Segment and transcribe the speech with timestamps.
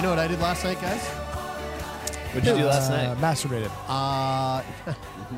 [0.00, 1.06] You know what I did last night, guys?
[2.32, 3.04] What'd you do last night?
[3.10, 3.70] Uh, masturbated.
[3.86, 4.62] Uh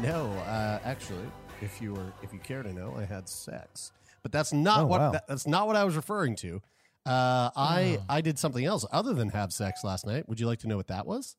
[0.00, 1.24] no, uh, actually,
[1.60, 3.90] if you were if you care to know, I had sex.
[4.22, 5.10] But that's not Oh, what wow.
[5.10, 6.62] that, that's not what I was referring to.
[7.04, 10.28] Uh, I I did something else other than have sex last night.
[10.28, 11.34] Would you like to know what that was?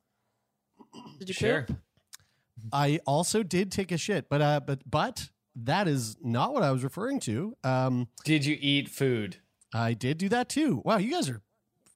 [1.17, 1.61] Did you Sure.
[1.61, 1.77] poop?
[2.73, 6.71] I also did take a shit, but uh, but but that is not what I
[6.73, 7.55] was referring to.
[7.63, 9.37] Um, Did you eat food?
[9.73, 10.81] I did do that too.
[10.83, 11.41] Wow, you guys are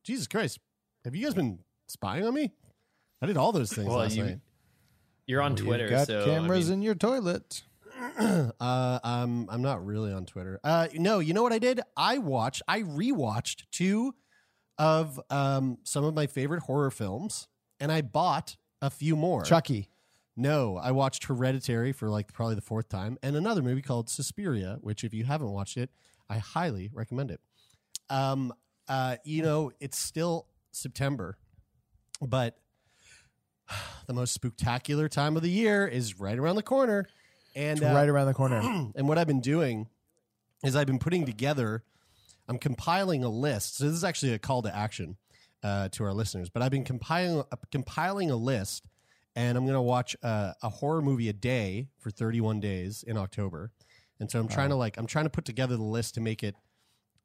[0.06, 0.59] Jesus Christ.
[1.08, 2.52] Have you guys been spying on me?
[3.22, 4.39] I did all those things Well, last you- night.
[5.25, 7.63] You're on You've Twitter, got so cameras I mean, in your toilet.
[8.19, 10.59] uh, um, I'm not really on Twitter.
[10.66, 11.80] Uh, no, you know what I did?
[11.95, 14.16] I watched, I rewatched two
[14.78, 17.47] of um, some of my favorite horror films,
[17.80, 19.44] and I bought a few more.
[19.44, 19.89] Chucky.
[20.35, 24.78] No, I watched Hereditary for like probably the fourth time, and another movie called Suspiria,
[24.81, 25.89] which if you haven't watched it,
[26.30, 27.39] I highly recommend it.
[28.09, 28.53] Um,
[28.89, 30.47] uh, you know, it's still
[30.81, 31.38] September,
[32.22, 32.58] but
[34.08, 37.08] the most spectacular time of the year is right around the corner,
[37.56, 38.59] and uh, right around the corner.
[38.95, 39.88] and what I've been doing
[40.63, 41.84] is I've been putting together,
[42.47, 43.78] I'm compiling a list.
[43.78, 45.18] So this is actually a call to action
[45.63, 46.50] uh, to our listeners.
[46.50, 48.88] But I've been compiling uh, compiling a list,
[49.35, 53.18] and I'm going to watch uh, a horror movie a day for 31 days in
[53.18, 53.72] October.
[54.19, 56.44] And so I'm trying to like I'm trying to put together the list to make
[56.44, 56.56] it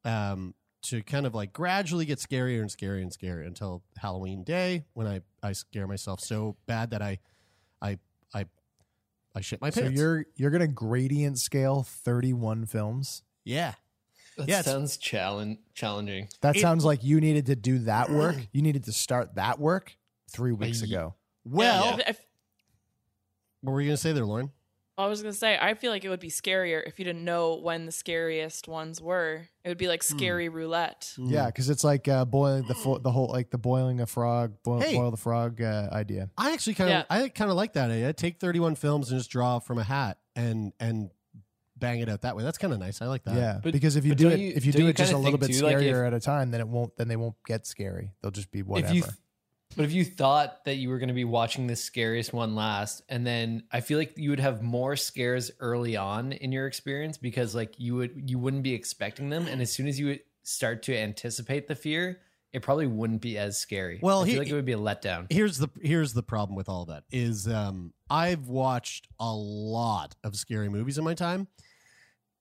[0.04, 4.84] um, to kind of like gradually get scarier and scarier and scarier until Halloween day
[4.94, 7.18] when I I scare myself so bad that I
[7.80, 7.98] I
[8.34, 8.46] I
[9.34, 9.88] I shit my pants.
[9.90, 13.22] so you're you're gonna gradient scale 31 films.
[13.44, 13.74] yeah.
[14.36, 16.28] that Yeah, sounds challenge challenging.
[16.40, 18.36] That It- sounds like you needed to do that work.
[18.52, 19.96] You needed to start that work
[20.30, 21.14] three weeks ago.
[21.44, 22.20] Well, Yeah, if-
[23.60, 24.50] what were you going to say there, Lauren?
[24.98, 27.56] I was gonna say, I feel like it would be scarier if you didn't know
[27.56, 29.48] when the scariest ones were.
[29.64, 30.16] It would be like Hmm.
[30.18, 31.12] scary roulette.
[31.16, 34.54] Yeah, because it's like uh, boiling the fo- the whole like the boiling a frog,
[34.62, 34.94] boil, Hey.
[34.94, 36.28] boil the frog uh, idea.
[36.36, 37.04] I actually kind of Yeah.
[37.24, 38.12] I kind of like that idea.
[38.12, 41.10] Take 31 films and just draw from a hat and and
[41.76, 42.44] bang it out that way.
[42.44, 43.00] That's kind of nice.
[43.02, 43.34] I like that.
[43.34, 45.16] yeah, But- because if you do it, you- if you don't you it just a
[45.18, 46.94] little bit think too, like, scarier if- at a time, then it won't.
[46.96, 48.12] Then they won't get scary.
[48.20, 48.94] They'll just be whatever.
[49.76, 53.02] But if you thought that you were going to be watching the scariest one last,
[53.08, 57.16] and then I feel like you would have more scares early on in your experience
[57.16, 60.20] because like you would you wouldn't be expecting them, and as soon as you would
[60.42, 62.20] start to anticipate the fear,
[62.52, 63.98] it probably wouldn't be as scary.
[64.02, 65.26] Well, I feel he- like it would be a letdown.
[65.32, 70.36] Here's the here's the problem with all that is um I've watched a lot of
[70.36, 71.48] scary movies in my time.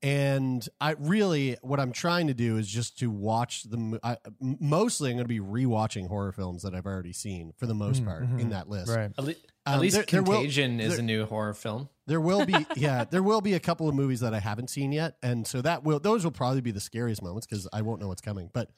[0.03, 3.77] And I really, what I'm trying to do is just to watch the.
[3.77, 7.53] mo- I, m- mostly, I'm going to be rewatching horror films that I've already seen
[7.57, 8.39] for the most Mm, part mhm.
[8.39, 8.89] in that list.
[8.89, 9.11] right.
[9.15, 9.31] At, le-
[9.67, 11.87] Um, at least there- there will- Contagion is there- a new horror film.
[12.07, 14.91] There will be, yeah, there will be a couple of movies that I haven't seen
[14.91, 18.01] yet, and so that will those will probably be the scariest moments because I won't
[18.01, 18.49] know what's coming.
[18.53, 18.71] But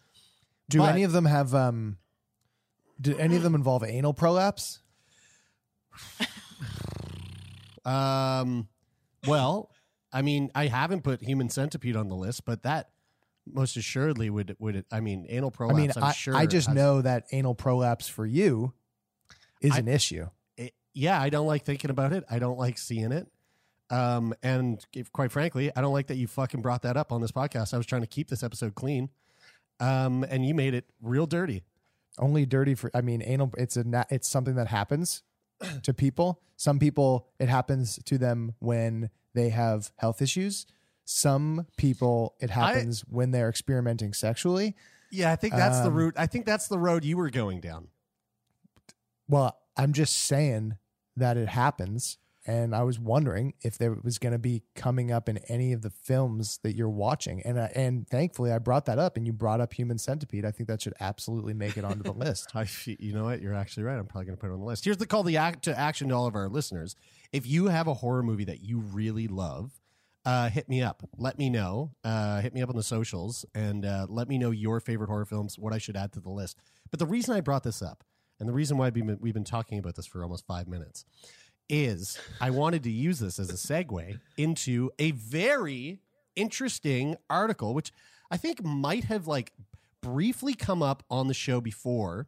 [0.70, 2.00] Do but- any of them have um?
[3.00, 4.80] Do any of them involve anal prolapse?
[7.86, 8.68] um,
[9.28, 9.70] well,
[10.14, 12.90] I mean, I haven't put Human Centipede on the list, but that
[13.52, 14.86] most assuredly would would.
[14.92, 15.78] I mean, anal I prolapse.
[15.78, 18.74] mean, I'm I, sure I just has- know that anal prolapse for you
[19.62, 20.28] is I- an issue.
[20.58, 22.24] it- yeah, I don't like thinking about it.
[22.30, 23.28] I don't like seeing it.
[23.90, 27.22] Um, and if, quite frankly, I don't like that you fucking brought that up on
[27.22, 27.74] this podcast.
[27.74, 29.10] I was trying to keep this episode clean,
[29.80, 31.64] um, and you made it real dirty.
[32.20, 32.92] Only dirty for.
[32.94, 33.52] I mean, anal.
[33.58, 34.06] It's a.
[34.10, 35.24] It's something that happens
[35.82, 36.42] to people.
[36.56, 40.66] Some people, it happens to them when they have health issues.
[41.06, 44.76] Some people, it happens when they're experimenting sexually.
[45.12, 46.14] Yeah, I think that's the Um, route.
[46.18, 47.90] I think that's the road you were going down.
[49.28, 50.78] Well, I'm just saying
[51.16, 52.18] that it happens.
[52.46, 55.82] and I was wondering if there was going to be coming up in any of
[55.82, 57.42] the films that you're watching.
[57.44, 60.44] And and thankfully, I brought that up, and you brought up Human Centipede.
[60.44, 62.52] I think that should absolutely make it onto the list.
[62.54, 63.42] I, you know what?
[63.42, 63.98] You're actually right.
[63.98, 64.84] I'm probably going to put it on the list.
[64.84, 66.98] Here's the call the act to action to all of our listeners.
[67.34, 69.72] If you have a horror movie that you really love,
[70.24, 71.04] uh, hit me up.
[71.18, 71.92] Let me know.
[72.04, 75.26] Uh, hit me up on the socials and uh, let me know your favorite horror
[75.26, 76.58] films, what I should add to the list.
[76.92, 78.04] But the reason I brought this up,
[78.40, 81.06] and the reason why we've been, we've been talking about this for almost five minutes,
[81.70, 86.00] is I wanted to use this as a segue into a very
[86.36, 87.92] interesting article, which
[88.30, 89.54] I think might have like
[90.02, 92.28] briefly come up on the show before,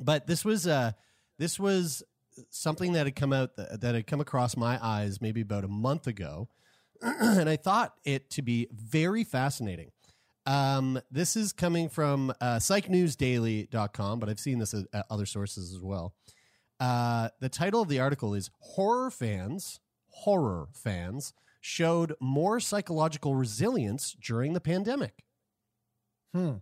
[0.00, 0.92] but this was uh
[1.38, 2.02] this was
[2.50, 6.06] something that had come out that had come across my eyes maybe about a month
[6.06, 6.48] ago,
[7.02, 9.90] and I thought it to be very fascinating.
[10.46, 15.74] Um, this is coming from uh, psychnewsdaily.com, but I've seen this at, at other sources
[15.74, 16.14] as well.
[16.78, 24.14] Uh, the title of the article is Horror Fans, Horror Fans Showed More Psychological Resilience
[24.22, 25.24] During the Pandemic.
[26.32, 26.54] Hmm.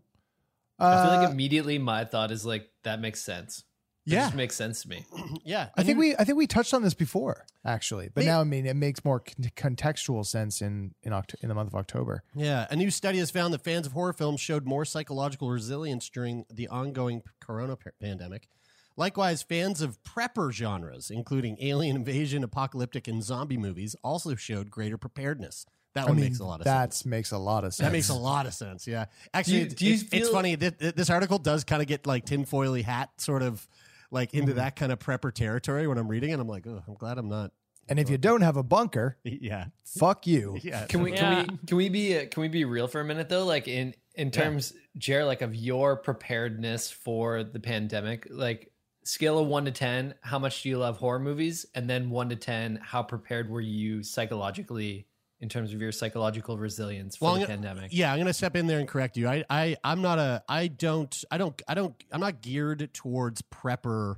[0.78, 3.64] I feel like Uh, immediately my thought is like that makes sense.
[4.06, 4.24] It Yeah.
[4.24, 5.06] just makes sense to me.
[5.44, 5.68] yeah.
[5.76, 8.44] I think we I think we touched on this before actually, but May- now I
[8.44, 12.22] mean it makes more con- contextual sense in in Oct- in the month of October.
[12.34, 16.08] Yeah, a new study has found that fans of horror films showed more psychological resilience
[16.10, 18.48] during the ongoing corona pa- pandemic.
[18.96, 24.96] Likewise, fans of prepper genres, including alien invasion, apocalyptic, and zombie movies, also showed greater
[24.96, 25.66] preparedness.
[25.94, 27.06] That I one mean, makes a lot of that sense.
[27.06, 27.86] makes a lot of sense.
[27.86, 28.86] That makes a lot of sense.
[28.86, 30.54] Yeah, actually, you- do you it's, it's feel- funny.
[30.56, 33.66] This, this article does kind of get like tinfoily hat sort of
[34.14, 34.58] like into Mm-hmm.
[34.60, 36.40] that kind of prepper territory when I'm reading it.
[36.40, 37.52] I'm like, oh, I'm glad I'm not.
[37.86, 40.58] And if you don't have a bunker, Yeah, fuck you.
[40.62, 40.86] yeah.
[40.86, 41.44] Can we Yeah.
[41.44, 43.44] can we can we be uh, can we be real for a minute though?
[43.44, 48.70] Like in in terms, Jer, like of your preparedness for the pandemic, like
[49.02, 51.66] scale of one to ten, how much do you love horror movies?
[51.74, 55.06] And then one to ten, how prepared were you psychologically
[55.40, 57.90] in terms of your psychological resilience for Well, the I'm gonna- pandemic?
[57.92, 59.28] Yeah, I'm going to step in there and correct you.
[59.28, 63.42] I, I, I'm not a, I don't, I don't, I don't, I'm not geared towards
[63.42, 64.16] prepper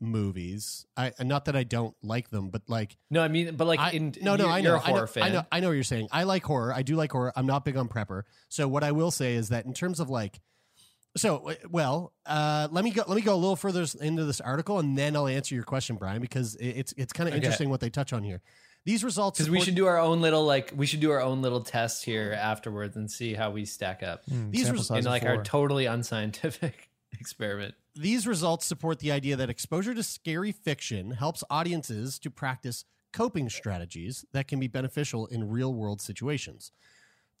[0.00, 0.86] movies.
[0.96, 3.90] I, not that I don't like them, but like, No, I mean, but like I,
[3.90, 5.22] in no, no, you're, I know, a horror I know, fan.
[5.22, 6.08] I know, I know what you're saying.
[6.12, 6.72] I like horror.
[6.72, 7.32] I do like horror.
[7.36, 8.22] I'm not big on prepper.
[8.48, 10.40] So what I will say is that in terms of like,
[11.16, 13.02] so well, uh, let me go.
[13.08, 15.96] Let me go a little further into this article, and then I'll answer your question,
[15.96, 17.38] Brian, because it's it's kind of Okay.
[17.42, 18.40] interesting what they touch on here.
[18.84, 21.42] These results because we should do our own little like we should do our own
[21.42, 25.04] little test here afterwards and see how we stack up Mm, These results in of
[25.06, 26.88] like our totally unscientific
[27.20, 27.74] experiment.
[27.94, 33.48] These results support the idea that exposure to scary fiction helps audiences to practice coping
[33.50, 36.72] strategies that can be beneficial in real world situations.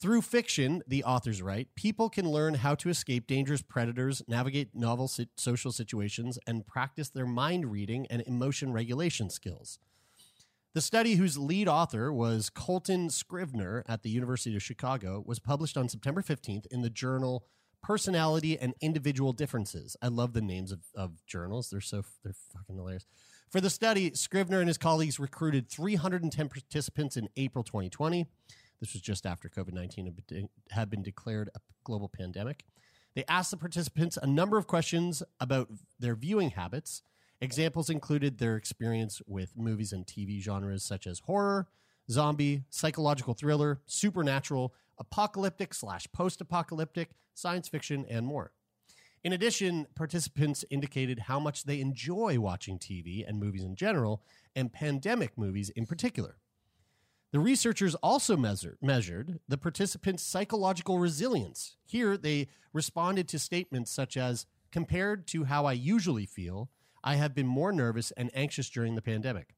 [0.00, 5.08] Through fiction, the authors write, people can learn how to escape dangerous predators, navigate novel
[5.08, 9.78] si- social situations, and practice their mind reading and emotion regulation skills.
[10.78, 15.76] The study, whose lead author was Coltan Scrivner at the University of Chicago, was published
[15.76, 17.44] on September 15th in the journal
[17.82, 19.96] Personality and Individual Differences.
[20.00, 21.68] I love the names of, of journals.
[21.68, 23.06] They're so they're fucking hilarious.
[23.50, 28.28] For the study, Scrivener and his colleagues recruited 310 participants in April 2020.
[28.78, 32.64] This was just after COVID 19 had been- had been declared a global pandemic.
[33.16, 37.02] They asked the participants a number of questions about their viewing habits.
[37.40, 41.68] Examples included their experience with movies and TV genres such as horror,
[42.10, 48.52] zombie, psychological thriller, supernatural, apocalyptic slash post apocalyptic, science fiction, and more.
[49.22, 54.22] In addition, participants indicated how much they enjoy watching TV and movies in general,
[54.56, 56.38] and pandemic movies in particular.
[57.30, 61.76] The researchers also measure, measured the participants' psychological resilience.
[61.84, 66.70] Here, they responded to statements such as Compared to how I usually feel,
[67.02, 69.54] I have been more nervous and anxious during the pandemic.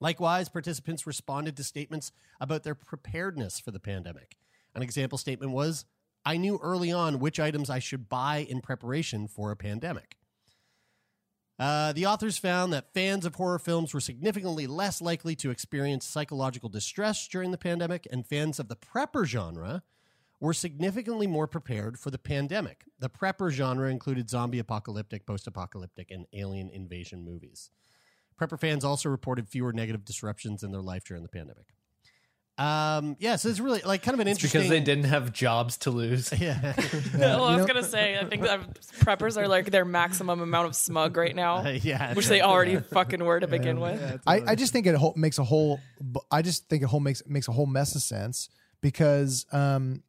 [0.00, 4.36] Likewise, participants responded to statements about their preparedness for the pandemic.
[4.74, 5.84] An example statement was
[6.24, 10.16] I knew early on which items I should buy in preparation for a pandemic.
[11.58, 16.06] Uh, the authors found that fans of horror films were significantly less likely to experience
[16.06, 19.82] psychological distress during the pandemic, and fans of the prepper genre
[20.40, 22.84] were significantly more prepared for the pandemic.
[22.98, 27.70] The prepper genre included zombie apocalyptic, post apocalyptic, and alien invasion movies.
[28.40, 31.66] Prepper fans also reported fewer negative disruptions in their life during the pandemic.
[32.56, 34.62] Um, yeah, so it's really like kind of an It's interesting.
[34.62, 36.32] because they didn't have jobs to lose.
[36.38, 36.74] Yeah.
[37.18, 40.74] well, I was gonna say, I think that preppers are like their maximum amount of
[40.74, 42.14] smug right now, yeah.
[42.14, 44.20] which they already fucking were to begin with.
[44.26, 45.80] I, I just think it whole, makes a whole.
[46.30, 48.48] I just think it whole makes makes a whole mess of sense
[48.80, 50.02] because um,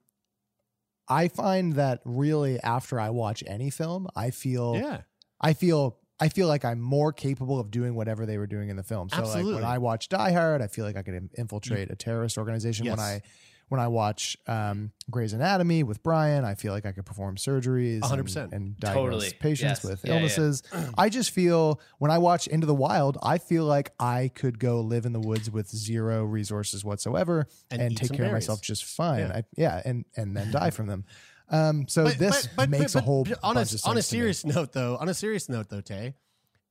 [1.09, 5.01] I find that really after I watch any film, I feel Yeah.
[5.41, 8.75] I feel I feel like I'm more capable of doing whatever they were doing in
[8.75, 9.07] the film.
[9.09, 11.93] So like when I watch Die Hard, I feel like I could in- infiltrate mm.
[11.93, 12.87] a terrorist organization.
[12.87, 13.21] When I
[13.69, 18.01] when I watch um, Grey's Anatomy with Brian, I feel like I could perform surgeries,
[18.01, 18.35] 100%.
[18.35, 19.31] and, and diagnose Totally.
[19.39, 19.83] patients Yes.
[19.83, 20.17] with Yeah, yeah.
[20.17, 20.63] illnesses.
[20.97, 24.81] I just feel when I watch Into the Wild, I feel like I could go
[24.81, 28.83] live in the woods with zero resources whatsoever And and, take care of myself just
[28.85, 29.19] fine.
[29.19, 29.33] Yeah.
[29.37, 31.05] I, yeah, and and then die from them.
[31.51, 34.01] Um, so this makes a whole on a on a sense to me.
[34.01, 36.13] serious note though on a serious note though tay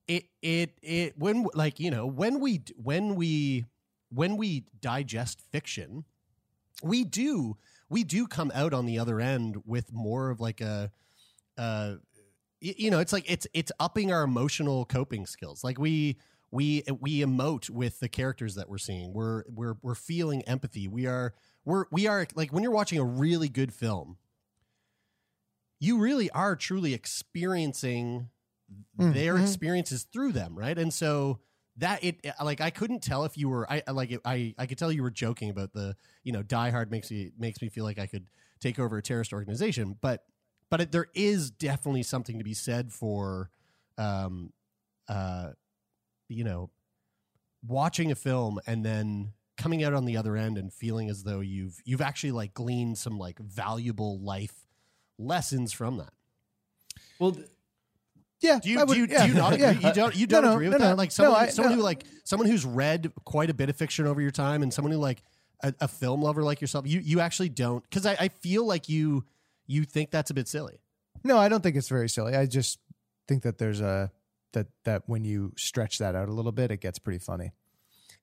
[0.06, 3.64] it it it when like you know when we when we
[4.10, 6.04] when we digest fiction
[6.82, 7.56] we do
[7.90, 10.90] we do come out on the other end with more of like a
[11.56, 11.94] uh
[12.60, 15.62] you know it's like it's it's upping our emotional coping skills.
[15.64, 16.18] Like we
[16.50, 19.12] we we emote with the characters that we're seeing.
[19.12, 20.88] We're we're we're feeling empathy.
[20.88, 24.18] We are we're we are like when you're watching a really good film
[25.80, 28.30] you really are truly experiencing
[29.00, 29.42] Mm, their mhm.
[29.42, 30.78] experiences through them right?
[30.78, 31.40] And so
[31.78, 34.66] that it like i couldn't tell if you were i I- like it, i i
[34.66, 37.68] could tell you were joking about the you know die hard makes me makes me
[37.68, 38.26] feel like i could
[38.60, 40.24] take over a terrorist organization but
[40.70, 43.50] but it, there is definitely something to be said for
[43.96, 44.52] um
[45.08, 45.50] uh
[46.28, 46.70] you know
[47.66, 51.40] watching a film and then coming out on the other end and feeling as though
[51.40, 54.66] you've you've actually like gleaned some like valuable life
[55.18, 56.12] lessons from that.
[57.18, 57.48] Well, th-
[58.40, 59.64] Yeah, do you, would- do, you yeah, do you not agree?
[59.66, 59.88] yeah.
[59.88, 60.96] You don't you don't no, agree with no, that?
[60.96, 64.20] Like someone, I- someone who like someone who's read quite a bit of fiction over
[64.20, 65.22] your time, and someone who like
[65.62, 66.86] a, a film lover like yourself.
[66.86, 69.24] You you actually don't because I, I feel like you
[69.66, 70.80] you think that's a bit silly.
[71.24, 72.36] No, I don't think it's very silly.
[72.36, 72.78] I just
[73.26, 74.12] think that there's a
[74.52, 77.52] that that when you stretch that out a little bit, it gets pretty funny.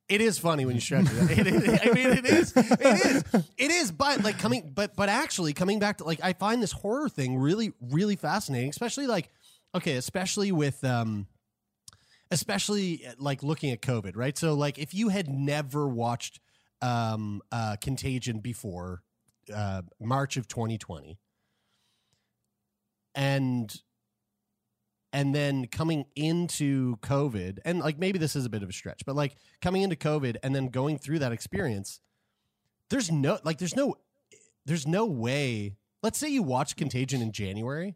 [0.07, 1.39] It is funny when you stretch it.
[1.39, 2.53] it, is- I mean, it is.
[2.55, 3.23] It is.
[3.57, 3.91] It is.
[3.91, 7.37] But like coming, but but actually coming back to like, I find this horror thing
[7.37, 9.29] really really fascinating, especially like,
[9.75, 11.27] okay, especially with um,
[12.31, 14.37] especially uh, like looking at COVID, right?
[14.37, 16.39] So like, if you had never watched
[16.81, 19.01] um uh Contagion before
[19.53, 21.19] uh March of 2020,
[23.13, 23.81] and
[25.13, 29.03] and then coming into COVID, and like maybe this is a bit of a stretch,
[29.05, 31.99] but like coming into COVID and then going through that experience,
[32.89, 33.95] there's no like there's no
[34.65, 35.75] there's no way.
[36.01, 37.95] Let's say you watch Contagion in January.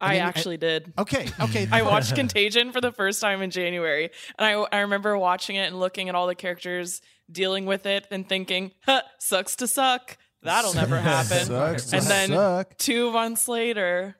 [0.00, 0.92] And I then- actually did.
[0.98, 1.68] Okay, okay.
[1.72, 5.66] I watched Contagion for the first time in January, and I I remember watching it
[5.66, 7.00] and looking at all the characters
[7.30, 11.46] dealing with it and thinking, huh, "Sucks to suck." That'll never happen.
[11.46, 12.76] Sucks to and then suck.
[12.78, 14.16] two months later,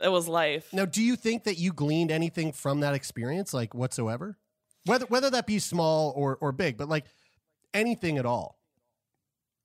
[0.00, 0.68] it was life.
[0.72, 4.38] Now, do you think that you gleaned anything from that experience, like whatsoever,
[4.86, 7.04] whether whether that be small or or big, but like
[7.74, 8.58] anything at all?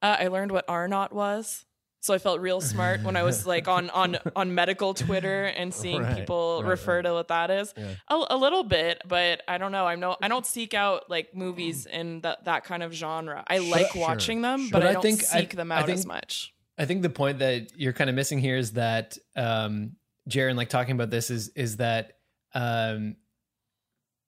[0.01, 1.65] Uh, I learned what R naught was.
[2.04, 5.74] So I felt real smart when I was like on on on medical Twitter and
[5.74, 7.02] seeing Right, people right, refer right.
[7.04, 7.74] to what that is.
[7.78, 7.92] Yeah.
[8.10, 9.86] A, a little bit, but I don't know.
[9.88, 13.46] I'm no I don't seek out like movies in that that kind of genre.
[13.48, 14.72] I like Sure, watching them, sure.
[14.74, 16.54] but, But I, I don't think- I- seek them out think- as much.
[16.78, 19.94] I think the point that you're kind of missing here is that um
[20.30, 22.18] Jaron like talking about this is is that
[22.54, 23.16] um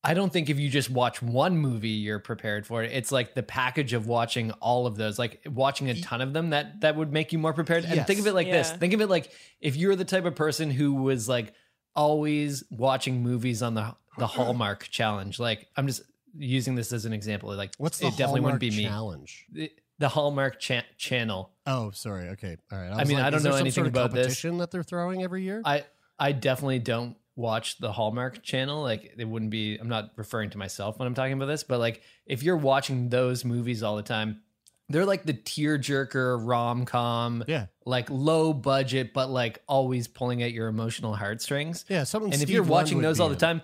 [0.05, 2.91] I don't think if you just watch one movie you're prepared for it.
[2.91, 6.51] It's like the package of watching all of those, like watching a ton of them
[6.51, 7.83] that that would make you more prepared.
[7.85, 8.07] And Yes.
[8.07, 8.71] think of it like this.
[8.71, 9.31] Think of it like
[9.62, 11.53] if you're the type of person who was like
[11.95, 15.39] always watching movies on the the Hallmark challenge.
[15.39, 16.03] Like I'm just
[16.38, 17.53] using this as an example.
[17.55, 18.83] Like What's the it definitely Hallmark wouldn't be me.
[18.85, 19.45] challenge?
[19.51, 21.51] The, the Hallmark cha- channel.
[21.65, 22.29] Oh, sorry.
[22.29, 22.91] Okay, all right.
[22.91, 24.25] I was mean, like, I don't know anything sort of about this.
[24.25, 25.62] competition that they're throwing every year.
[25.65, 25.85] I
[26.19, 28.81] I definitely don't watch the Hallmark channel.
[28.81, 31.79] Like it wouldn't be I'm not referring to myself when I'm talking about this, but
[31.79, 34.41] like if you're watching those movies all the time,
[34.87, 40.67] they're like the tearjerker rom-com, yeah, like low budget but like always pulling at your
[40.67, 41.85] emotional heartstrings.
[41.89, 42.03] yeah.
[42.03, 42.33] Something.
[42.33, 43.61] And if you're watching those all the time,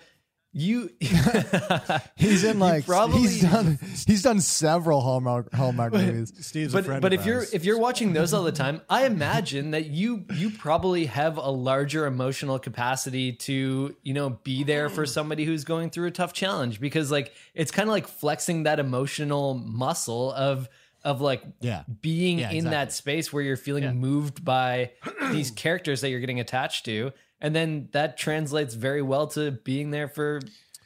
[0.53, 0.89] you
[2.15, 6.33] He's in like probably he's done he's done several Hallmark Hallmark movies.
[6.45, 8.81] Steve's a but friend but of if you're if you're watching those all the time,
[8.89, 14.63] I imagine that you you probably have a larger emotional capacity to you know be
[14.63, 18.07] there for somebody who's going through a tough challenge because like it's kind of like
[18.07, 20.67] flexing that emotional muscle of
[21.03, 21.83] of like Yeah.
[22.01, 24.91] being Yeah, in that space where you're feeling moved by
[25.31, 29.91] these characters that you're getting attached to and then that translates very well to being
[29.91, 30.39] there for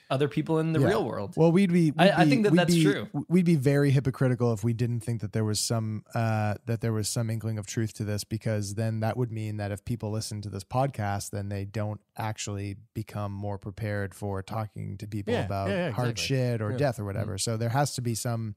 [0.08, 0.90] other people in the Yeah.
[0.90, 1.34] real world.
[1.36, 1.90] Well, we'd be.
[1.90, 3.08] We'd I- I think that we'd that's be- true.
[3.28, 6.94] We'd be very hypocritical if we didn't think that there was some uh, that there
[6.94, 10.12] was some inkling of truth to this, because then that would mean that if people
[10.12, 15.34] listen to this podcast, then they don't actually become more prepared for talking to people
[15.34, 16.36] Yeah, about yeah, yeah, hard exactly.
[16.38, 16.78] shit or Yeah.
[16.78, 17.40] death or whatever.
[17.40, 18.54] So there has to be some.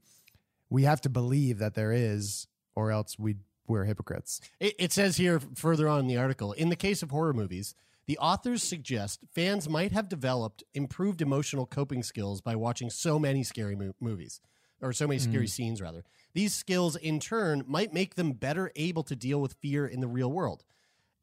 [0.69, 3.37] We have to believe that there is, or else we
[3.67, 4.39] we're hypocrites.
[4.59, 7.73] It, it says here further on in the article in the case of horror movies,
[8.09, 13.43] The authors suggest fans might have developed improved emotional coping skills by watching so many
[13.43, 14.41] scary mo- movies,
[14.81, 15.49] or so many scary mm.
[15.49, 16.03] scenes, rather.
[16.33, 20.07] These skills, in turn, might make them better able to deal with fear in the
[20.07, 20.63] real world.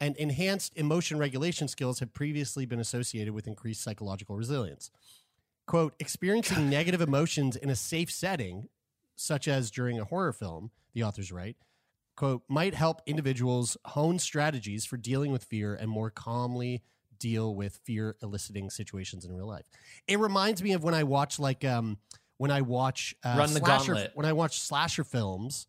[0.01, 4.93] And enhanced emotion regulation skills have previously been associated with increased psychological resilience.
[5.67, 8.69] Quote, experiencing negative emotions in a safe setting,
[9.17, 11.57] such as during a horror film, the authors write,
[12.17, 16.83] quote, might help individuals hone strategies for dealing with fear and more calmly
[17.19, 19.67] deal with fear eliciting situations in real life.
[20.07, 21.99] It reminds me of when I watch like um
[22.39, 24.11] when I watch uh, Run the slasher, Gauntlet.
[24.15, 25.67] when I watch slasher films,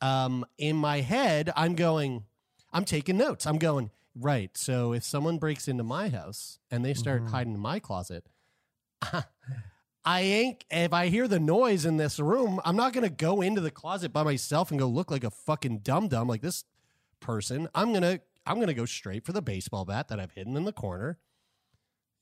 [0.00, 2.24] um, in my head I'm going,
[2.72, 3.46] I'm taking notes.
[3.46, 4.56] I'm going, right.
[4.56, 7.30] So if someone breaks into my house and they start Mhm.
[7.30, 8.24] hiding in my closet,
[10.08, 13.60] I ain't if I hear the noise in this room, I'm not gonna go into
[13.60, 16.64] the closet by myself and go look like a fucking dum dum like this
[17.20, 17.68] person.
[17.74, 20.72] I'm gonna I'm gonna go straight for the baseball bat that I've hidden in the
[20.72, 21.18] corner.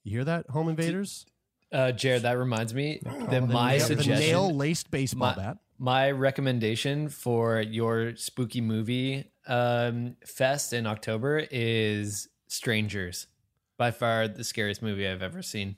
[0.02, 1.26] You hear that, home invaders?
[1.72, 3.00] Uh, Jared, that reminds me
[3.30, 5.58] that my nail- suggestion, nail laced baseball my, bat.
[5.78, 13.28] my recommendation for your spooky movie um, fest in October is Strangers.
[13.78, 15.76] By far the scariest movie I've ever seen.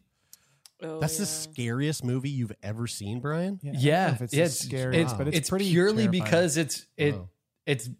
[0.83, 1.21] Oh, That's yeah.
[1.21, 3.59] the scariest movie you've ever seen, Brian.
[3.63, 6.05] Yeah, I don't Yeah, know if it's yeah, the it's scariest, but it's, pretty purely
[6.05, 6.23] terrifying.
[6.25, 7.29] because it's it Wow.
[7.67, 7.91] it's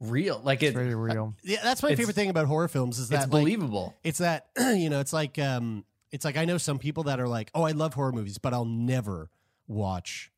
[0.00, 0.40] real.
[0.44, 1.34] Like it's it, very real.
[1.42, 3.94] Yeah, that's my It's- favorite thing about horror films is that it's like, believable.
[4.04, 7.26] it's that you know it's like um it's like i know some people that are
[7.28, 9.28] like oh i love horror movies but i'll never
[9.66, 10.30] watch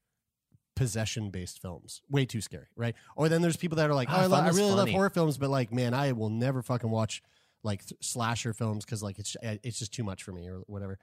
[0.74, 4.14] possession based films way too scary right or then there's people that are like oh
[4.14, 6.30] Ah, I, lo- fun I is really love horror films but like man i will
[6.30, 7.20] never fucking watch
[7.64, 10.98] like th- slasher films because like it's it's just too much for me or whatever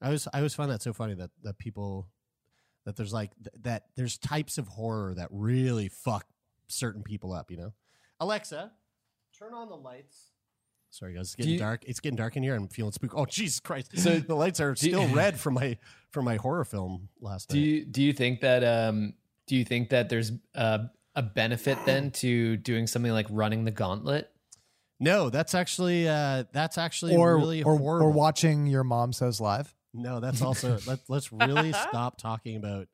[0.00, 2.08] i was i always find that so funny that that people
[2.84, 6.24] that there's like th- that there's types of horror that really fuck
[6.68, 7.72] certain people up you know
[8.20, 8.72] alexa
[9.38, 10.30] turn on the lights
[10.90, 11.26] Sorry, guys.
[11.26, 11.82] It's getting you- dark.
[11.84, 12.54] It's getting dark in here.
[12.54, 13.12] I'm feeling spook.
[13.14, 13.98] Oh, Jesus Christ!
[13.98, 15.76] So- the lights are do you- still red from my
[16.10, 17.66] from my horror film last Do night.
[17.66, 19.12] you do you think that um
[19.46, 23.72] do you think that there's a, a benefit then to doing something like running the
[23.72, 24.30] gauntlet?
[24.98, 28.06] no, that's actually uh, that's actually Or really or, horrible.
[28.06, 29.74] or watching your mom says live.
[29.94, 32.88] No, that's also let, let's really stop talking about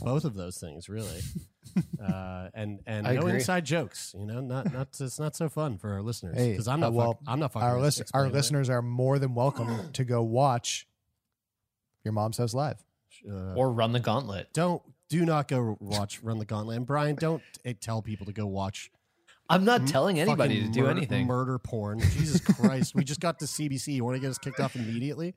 [0.00, 0.88] both of those things.
[0.88, 1.20] Really,
[2.02, 3.34] uh, and and I no agree.
[3.34, 4.14] inside jokes.
[4.18, 6.86] You know, not not it's not so fun for our listeners Hey, because I'm uh,
[6.86, 9.34] not well, fuck, I'm not fucking Our ex- list, our explaining listeners are more than
[9.34, 10.86] welcome to go watch
[12.04, 12.82] your mom says live.
[13.28, 14.52] Uh, Or run the gauntlet?
[14.52, 16.76] don't do not go watch Run the Gauntlet.
[16.76, 18.92] And Brian, don't eh, tell people to go watch
[19.50, 21.26] I'm not telling anybody to do mur- anything.
[21.26, 21.98] Murder porn.
[21.98, 22.94] Jesus Christ.
[22.94, 23.94] we just got to CBC.
[23.94, 25.34] You want to get us kicked off immediately?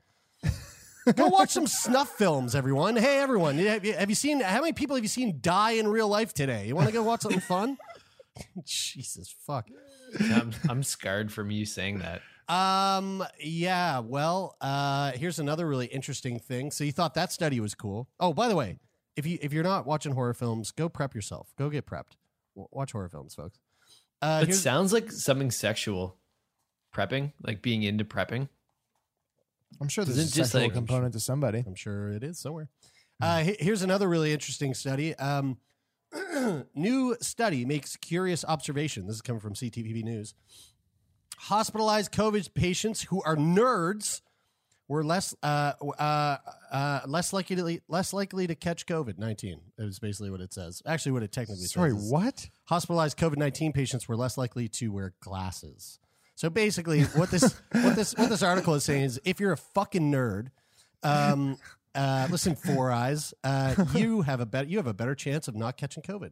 [1.15, 2.95] Go watch some snuff films, everyone.
[2.95, 3.57] Hey, everyone.
[3.57, 6.33] Have you, have you seen, how many people have you seen die in real life
[6.33, 6.65] today?
[6.67, 7.77] You want to go watch something fun?
[8.65, 9.67] Jesus fuck.
[10.19, 12.21] I'm, I'm scarred from you saying that.
[12.53, 16.71] Um, yeah, well, uh, here's another really interesting thing.
[16.71, 18.07] So you thought that study was cool.
[18.19, 18.77] Oh, by the way,
[19.15, 21.53] if you, if you're not watching horror films, go prep yourself.
[21.57, 22.17] Go get prepped.
[22.55, 23.59] W- Watch horror films, folks.
[24.21, 26.17] Uh, It sounds like something sexual.
[26.95, 28.49] Prepping, like being into prepping.
[29.81, 31.63] I'm sure there's a just sexual like- component to somebody.
[31.65, 32.69] I'm sure it is somewhere.
[33.21, 35.15] Uh, he- here's another really interesting study.
[35.15, 35.57] Um,
[36.75, 39.07] new study makes curious observation.
[39.07, 40.33] This is coming from CTV News.
[41.37, 44.21] Hospitalized COVID patients who are nerds
[44.87, 46.37] were less uh, uh,
[46.71, 49.59] uh, less likely to, less likely to catch COVID nineteen.
[49.77, 50.81] Is basically what it says.
[50.85, 52.03] Actually, what it technically Sorry, says.
[52.03, 52.49] is what?
[52.65, 55.99] hospitalized COVID nineteen patients were less likely to wear glasses.
[56.35, 59.57] So basically, what this what this what this article is saying is, if you're a
[59.57, 60.47] fucking nerd,
[61.03, 61.57] um,
[61.95, 65.55] uh, listen, Four Eyes, uh, you have a better you have a better chance of
[65.55, 66.31] not catching COVID.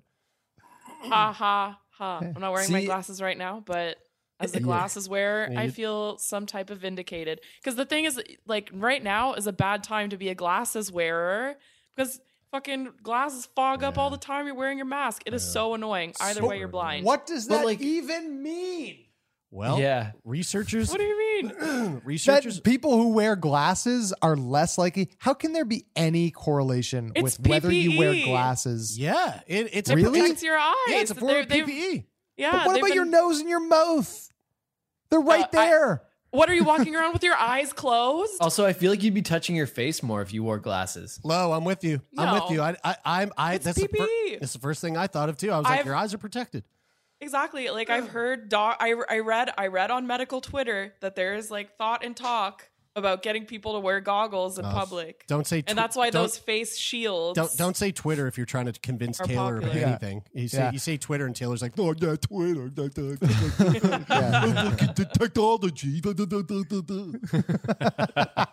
[1.03, 2.19] Ha ha ha.
[2.19, 3.97] I'm not wearing my glasses right now, but
[4.39, 7.41] as the glasses wearer, Yeah, I feel some type of vindicated.
[7.61, 10.91] Because the thing is, like, right now is a bad time to be a glasses
[10.91, 11.55] wearer
[11.95, 12.19] because
[12.51, 14.47] fucking glasses fog up all the time.
[14.47, 15.21] You're wearing your mask.
[15.25, 16.13] It is so annoying.
[16.19, 17.05] Either way, you're blind.
[17.05, 19.05] What does that like- even mean?
[19.53, 20.11] Well, Yeah.
[20.23, 22.01] researchers What do you mean?
[22.05, 25.09] researchers That people who wear glasses are less likely.
[25.17, 28.97] How can there be any correlation It's with whether you wear glasses?
[28.97, 30.21] yeah, it, it's It Really?
[30.21, 30.73] protects your eyes.
[30.87, 32.05] Yeah, it's a form They're- of PPE.
[32.37, 32.51] Yeah.
[32.51, 34.29] but what they've about your nose and your mouth?
[35.09, 36.03] They're right Uh, I- there.
[36.29, 38.31] What are you walking around with your eyes closed?
[38.39, 41.19] Also, I feel like you'd be touching your face more if you wore glasses.
[41.25, 42.01] Lo, I'm with you.
[42.17, 42.61] I'm with you.
[42.61, 43.33] I, I, I'm.
[43.37, 43.55] I.
[43.55, 44.39] It's that's the, fir- PPE.
[44.39, 45.51] that's the first thing I thought of too.
[45.51, 46.63] I was like, I've- your eyes are protected.
[47.21, 47.69] Exactly.
[47.69, 51.51] Like I've heard doc I I read I read on medical Twitter that there is
[51.51, 55.25] like thought and talk about getting people to wear goggles in Oh, public.
[55.27, 57.35] Don't say, and that's why those face shields.
[57.37, 59.87] Don't don't say Twitter if you're trying to convince Are Taylor of popular.
[59.87, 60.23] anything.
[60.33, 60.71] You say Yeah.
[60.71, 62.69] you say Twitter and Taylor's like, oh yeah, Twitter,
[64.09, 64.75] Yeah.
[65.19, 66.01] technology.
[66.01, 68.45] da, da, da, da, da, da."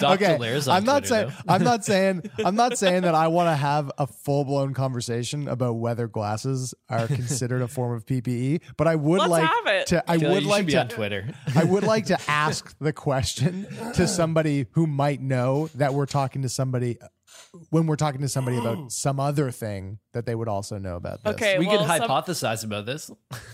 [0.00, 0.38] Dr.
[0.38, 1.42] Lair's on I'm not Twitter, saying.
[1.48, 5.48] I'm not saying I'm not saying that I want to have a full blown conversation
[5.48, 9.66] about whether glasses are considered a form of PPE, but I would Let's like have
[9.66, 9.86] it.
[9.88, 11.28] to I Kelly, would like to on Twitter.
[11.54, 13.57] I would like to ask the question
[13.94, 16.98] to somebody who might know that we're talking to somebody
[17.70, 21.22] when we're talking to somebody about some other thing that they would also know about
[21.22, 21.34] this.
[21.34, 23.10] Okay, we well, could some- hypothesize about this.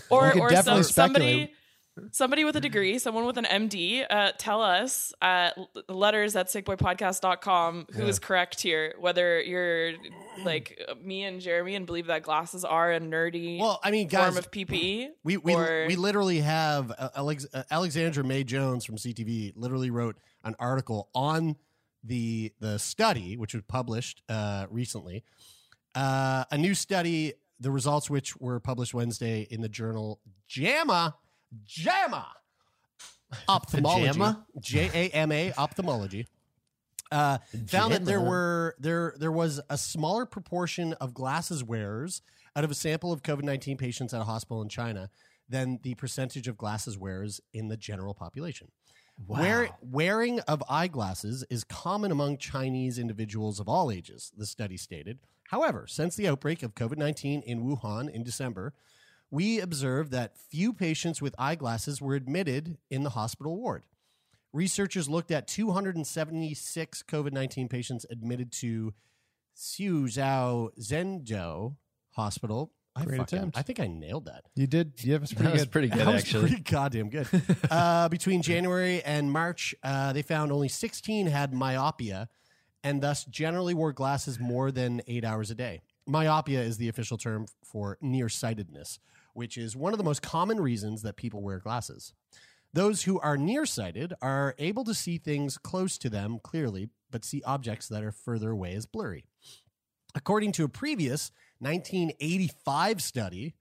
[0.09, 1.51] or We could or definitely some, somebody speculate.
[2.11, 7.87] Somebody with a degree someone with an md uh, tell us at letters at sickboypodcast.com
[7.93, 9.93] who is correct here whether you're
[10.43, 14.33] like me and jeremy and believe that glasses are a nerdy Well, I mean, guys,
[14.33, 18.83] form of ppe we we, or- we literally have uh, Alex, uh, Alexandra Mae Jones
[18.85, 21.55] from CTV literally wrote an article on
[22.03, 25.23] the the study which was published uh, recently.
[25.95, 31.15] Uh, a new study, the results which were published Wednesday in the journal JAMA
[31.65, 32.27] JAMA
[33.47, 34.45] Ophthalmology JAMA?
[34.59, 36.27] J A M A Ophthalmology
[37.11, 37.37] uh,
[37.67, 42.21] found that there were there there was a smaller proportion of glasses wearers
[42.55, 45.09] out of a sample of COVID nineteen patients at a hospital in China
[45.47, 48.71] than the percentage of glasses wearers in the general population.
[49.27, 55.19] Wear, wearing of eyeglasses is common among Chinese individuals of all ages, the study stated.
[55.49, 58.73] However, since the outbreak of COVID 19 in Wuhan in December,
[59.31, 63.83] we observed that few patients with eyeglasses were admitted in the hospital ward.
[64.53, 68.93] Researchers looked at 276 COVID 19 patients admitted to
[69.55, 71.75] Suzhou Zhenzhou
[72.11, 72.71] Hospital.
[72.97, 73.57] I, Great fucking- attempt.
[73.57, 74.45] I think I nailed that.
[74.55, 74.93] You did.
[75.03, 75.71] Yeah, it was That pretty was good.
[75.71, 76.47] pretty good, That was actually.
[76.47, 77.27] pretty goddamn good.
[77.69, 82.29] uh, between January and March, uh, they found only 16 had myopia
[82.85, 85.81] and thus generally wore glasses more than eight hours a day.
[86.07, 88.99] Myopia is the official term for nearsightedness,
[89.35, 92.13] which is one of the most common reasons that people wear glasses.
[92.73, 97.41] Those who are nearsighted are able to see things close to them clearly, but see
[97.45, 99.25] objects that are further away as blurry.
[100.13, 103.53] According to a previous 1985 study,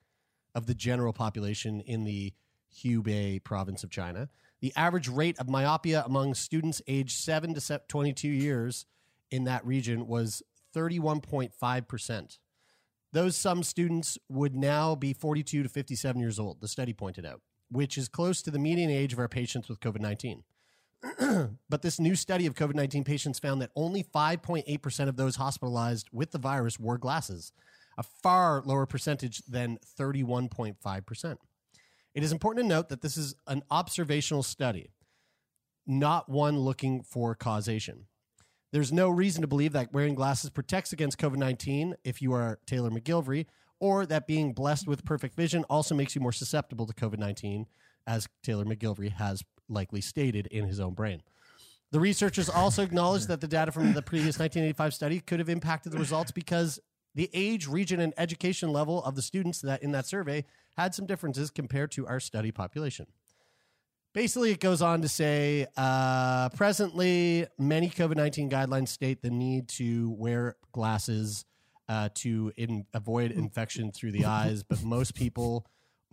[0.55, 2.33] of the general population in the
[2.77, 4.29] Hubei province of China.
[4.61, 8.87] The average rate of myopia among students aged 7 to 22 years
[9.31, 10.43] in that region was
[10.75, 12.39] 31.5%.
[13.15, 17.43] Those some students would now be 42 to 57 years old, the study pointed out,
[17.71, 20.43] which is close to the median age of our patients with COVID 19.
[21.71, 26.09] but this new study of COVID 19 patients found that only 5.8% of those hospitalized
[26.11, 27.53] with the virus wore glasses,
[27.97, 31.37] a far lower percentage than 31.5%.
[32.17, 34.91] It is important to note that this is an observational study,
[35.87, 38.07] not one looking for causation.
[38.75, 42.59] There's no reason to believe that wearing glasses protects against COVID 19 if you are
[42.67, 43.47] Taylor MacGillivary,
[43.79, 47.67] or that being blessed with perfect vision also makes you more susceptible to COVID 19,
[48.09, 51.23] as Taylor MacGillivary has likely stated in his own brain.
[51.93, 55.93] The researchers also acknowledged that the data from the previous 1985 study could have impacted
[55.93, 56.81] the results because
[57.15, 60.45] the age, region, and education level of the students that in that survey
[60.77, 63.07] had some differences compared to our study population.
[64.15, 69.69] Basically, it goes on to say uh, presently, many COVID 19 guidelines state the need
[69.71, 71.45] to wear glasses
[71.89, 75.67] uh, to in, avoid infection through the eyes, but most people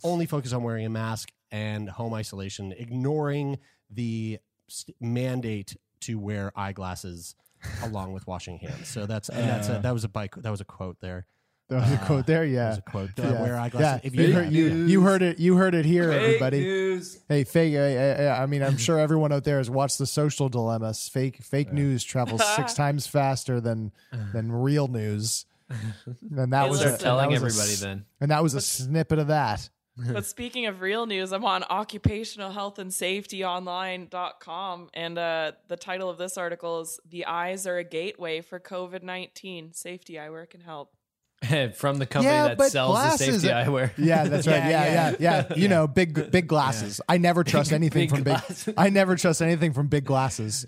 [0.04, 3.60] only focus on wearing a mask and home isolation, ignoring
[3.92, 7.36] the st- mandate to wear eyeglasses
[7.84, 8.88] along with washing hands.
[8.88, 11.28] So that's and that's a, that was a bike that was a quote there.
[11.72, 12.46] There was a quote there.
[12.46, 12.70] That Yeah.
[12.70, 13.10] was a quote.
[13.18, 13.42] Uh, Yeah.
[13.42, 14.02] Wear eyeglasses.
[14.04, 14.08] Yeah.
[14.08, 15.40] If you, you, heard, you, you heard it.
[15.40, 16.60] You heard it here, everybody.
[16.60, 17.18] news.
[17.30, 17.76] Hey, fake.
[17.76, 21.08] I, I, I mean, I'm sure everyone out there has watched the Social Dilemmas.
[21.08, 23.94] Fake, fake news travels six times faster than
[24.34, 25.46] than real news.
[26.36, 28.06] And that was a, Telling that was everybody s- then.
[28.20, 29.70] And that was a snippet of that.
[30.12, 32.92] but speaking of real news, I'm on occupational health and
[34.94, 39.04] And uh, the title of this article is The Eyes Are a Gateway for COVID
[39.04, 39.72] 19.
[39.74, 40.92] Safety eyewear can help.
[41.76, 43.92] From the company Yeah, that but sells the safety are- eyewear.
[43.98, 44.58] Yeah, that's right.
[44.70, 45.54] Yeah, yeah, yeah.
[45.56, 47.02] You know, big, big glasses.
[47.10, 48.36] I never trust anything big from big.
[48.38, 48.74] glasses.
[48.78, 50.68] I never trust anything from big glasses.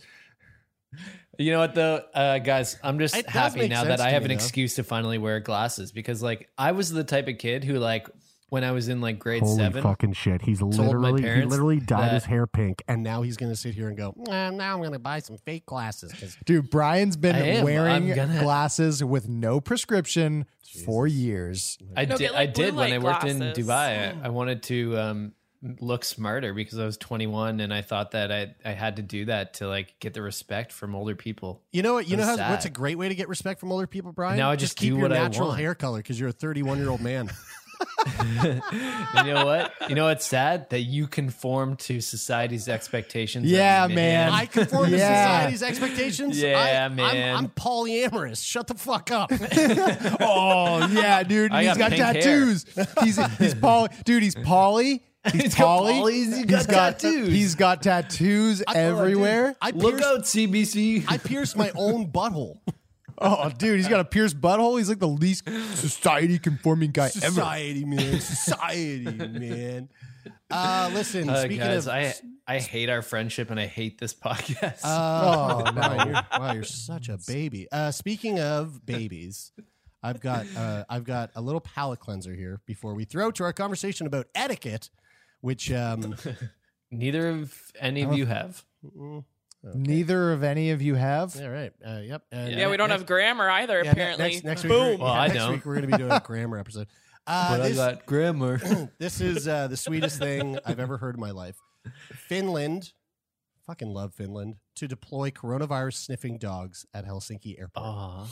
[1.40, 2.78] You know what though, uh, guys?
[2.84, 4.36] I'm just It happy now that I have an though.
[4.36, 8.08] excuse to finally wear glasses because, like, I was the type of kid who, like,
[8.54, 10.44] when I was in like grade seven, Fucking shit!
[10.44, 13.88] He's literally- he literally dyed his hair pink, and now he's going to sit here
[13.88, 14.14] and go.
[14.16, 17.64] "Nah, now I'm going to buy some fake glasses because Dude, Brian's been am.
[17.64, 20.46] wearing gonna- glasses with no prescription
[20.86, 21.80] for years.
[21.98, 22.26] I No, did.
[22.26, 23.40] get, like, I did blue when I light worked in.
[23.40, 24.22] Dubai.
[24.24, 25.32] I, I wanted to um,
[25.80, 29.26] look smarter because I was 21 and I thought that I I had to do
[29.26, 31.64] that to like get the respect from older people.
[31.72, 32.08] You know what?
[32.08, 34.38] You know That's how, what's a great way to get respect from older people, Brian?
[34.38, 35.60] Now I just keep do your what I natural want.
[35.60, 37.32] hair color because you're a 31 year old man.
[38.34, 39.74] you know what?
[39.90, 43.50] You know what's sad that you conform to society's expectations.
[43.50, 44.32] Yeah, man.
[44.32, 45.38] I conform to Yeah.
[45.48, 46.42] society's expectations.
[46.42, 47.36] Yeah, I, I'm- man.
[47.36, 48.44] I'm, polyamorous.
[48.44, 49.32] Shut the fuck up.
[50.20, 51.52] Oh yeah, dude.
[51.52, 52.14] I He's got got, pink hair.
[52.14, 52.66] tattoos.
[53.04, 53.90] He's he's poly.
[54.06, 55.04] Dude, he's poly.
[55.32, 55.94] He's, He's got poly.
[55.94, 56.66] polys, he's got
[57.00, 57.28] tattoos.
[57.30, 59.56] He's got tattoos oh, everywhere.
[59.62, 61.06] I Look pierced, out, CBC.
[61.08, 62.58] I pierced my own butthole.
[63.18, 64.78] Oh, dude, he's got a pierced butthole.
[64.78, 65.48] He's like the least
[65.78, 67.12] society conforming guy ever.
[67.32, 68.20] Society, man.
[68.20, 69.90] Society, man.
[70.50, 71.94] Uh, listen, Uh, speaking guys, of.
[71.94, 72.14] I
[72.48, 74.82] I hate our friendship and I hate this podcast.
[74.84, 76.04] Uh, Oh, wow, no.
[76.06, 77.68] you're, wow, you're such a baby.
[77.72, 79.52] Uh, speaking of babies,
[80.02, 83.54] I've got uh, I've got a little palate cleanser here before we throw to our
[83.54, 84.90] conversation about etiquette,
[85.42, 86.16] which um,
[86.92, 88.64] Neither of any of you have.
[89.64, 91.36] Neither of any of you have.
[91.40, 92.24] all right, uh, yep.
[92.34, 93.82] Uh, Yeah, we don't have grammar either.
[93.84, 94.86] yeah, apparently, next, next week, boom.
[94.86, 95.52] we're- Well, I next don't.
[95.54, 96.88] week we're going to be doing a grammar episode.
[97.26, 98.58] Uh, But I this, got grammar.
[99.00, 101.56] this is uh, the sweetest thing I've ever heard in my life.
[102.28, 102.92] Finland,
[103.66, 107.86] fucking love Finland, to deploy coronavirus sniffing dogs at Helsinki Airport.
[107.86, 108.28] Aw.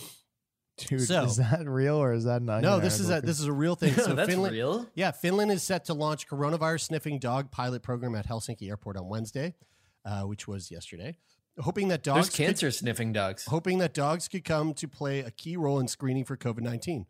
[0.78, 2.64] Dude, So- is that real or is that not?
[2.64, 3.94] no, this is a this is a real thing.
[3.94, 4.86] So That's Finland, real.
[4.96, 9.08] Yeah, Finland is set to launch coronavirus sniffing dog pilot program at Helsinki Airport on
[9.08, 9.56] Wednesday,
[10.06, 11.18] uh, which was yesterday.
[11.60, 13.46] Hoping that dogs There's could- cancer sniffing dogs.
[13.46, 17.06] hoping that dogs could come to play a key role in screening for COVID 19.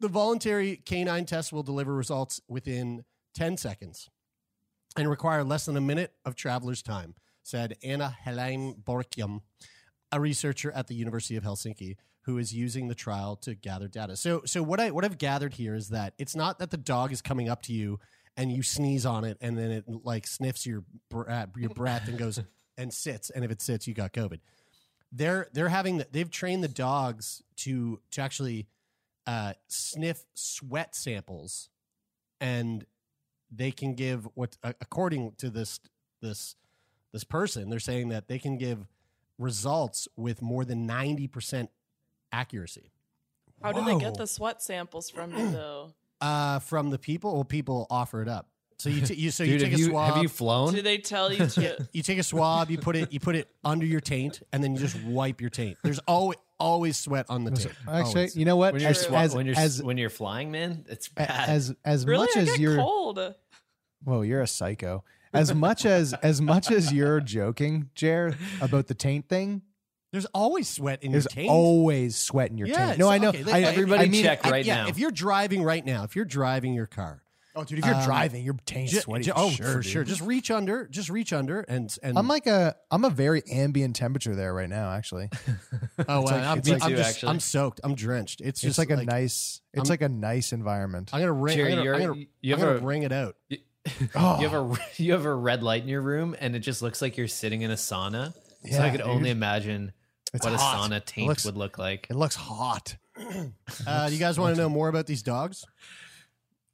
[0.00, 4.08] The voluntary canine test will deliver results within 10 seconds
[4.96, 9.42] and require less than a minute of travelers' time, said Anna Helene Borkium,
[10.10, 14.14] a researcher at the University of Helsinki who is using the trial to gather data.
[14.16, 17.12] So, so what I what I've gathered here is that it's not that the dog
[17.12, 17.98] is coming up to you
[18.40, 22.18] and you sneeze on it and then it like sniffs your breath, your breath and
[22.18, 22.40] goes
[22.78, 24.40] and sits, and if it sits, you got COVID.
[25.12, 28.66] They're they're having the, they've trained the dogs to to actually
[29.26, 31.68] uh, sniff sweat samples,
[32.40, 32.86] and
[33.50, 35.78] they can give what uh, according to this
[36.22, 36.56] this
[37.12, 38.86] this person they're saying that they can give
[39.36, 41.70] results with more than ninety percent
[42.32, 42.90] accuracy.
[43.62, 45.92] How do they get the sweat samples from you though?
[46.20, 47.34] Uh, from the people.
[47.34, 48.46] Well, people offer it up.
[48.78, 50.14] So you, t- you so you take have a you, swab.
[50.14, 50.72] have you flown?
[50.72, 51.88] Do they tell you to?
[51.92, 54.72] you take a swab, you put it, you put it under your taint, and then
[54.74, 55.76] you just wipe your taint.
[55.82, 57.74] There's always always sweat on the taint.
[57.86, 58.36] Actually, Always.
[58.36, 58.72] you know what?
[58.72, 61.48] when you're, As, swa- as, when, you're, as, when you're flying, man, it's bad.
[61.48, 63.34] as as really, much I as get you're cold.
[64.04, 65.04] Whoa, you're a psycho.
[65.34, 69.60] As much as as much as you're joking, Jer, about the taint thing,
[70.12, 71.50] There's always sweat in your there's taint.
[71.50, 72.98] always sweat in your Yeah, taint.
[72.98, 73.28] No, so- I know.
[73.28, 74.88] okay, I, Everybody I mean, check I- right yeah, now.
[74.88, 77.22] if you're driving right now, if you're driving your car,
[77.56, 79.24] Oh, dude, if you're Um, driving, your taint's ju- sweaty.
[79.24, 79.84] ju- oh, sure, for dude.
[79.86, 80.04] sure.
[80.04, 83.96] Just reach under, just reach under, and and I'm like a I'm a very ambient
[83.96, 84.92] temperature there right now.
[84.92, 85.48] Actually, oh,
[85.98, 87.28] it's wow, like- I'm, it's I'm like- just, actually.
[87.30, 88.40] I'm soaked, I'm drenched.
[88.40, 89.60] It's it's just like a nice.
[89.74, 91.10] It's I'm- like a nice environment.
[91.12, 91.56] I'm gonna ring.
[91.56, 93.34] Jerry, I'm gonna, you're- I'm gonna, you I'm have gonna a- bring it out.
[94.14, 94.40] Oh.
[94.40, 97.02] You have a you have a red light in your room, and it just looks
[97.02, 98.32] like you're sitting in a sauna.
[98.32, 99.06] so Yeah, I could dude.
[99.08, 99.92] only imagine
[100.32, 100.90] It's what hot.
[100.90, 102.06] a sauna taint looks- would look like.
[102.10, 102.96] It looks hot.
[103.86, 105.64] Uh, do you guys want to know more about these dogs?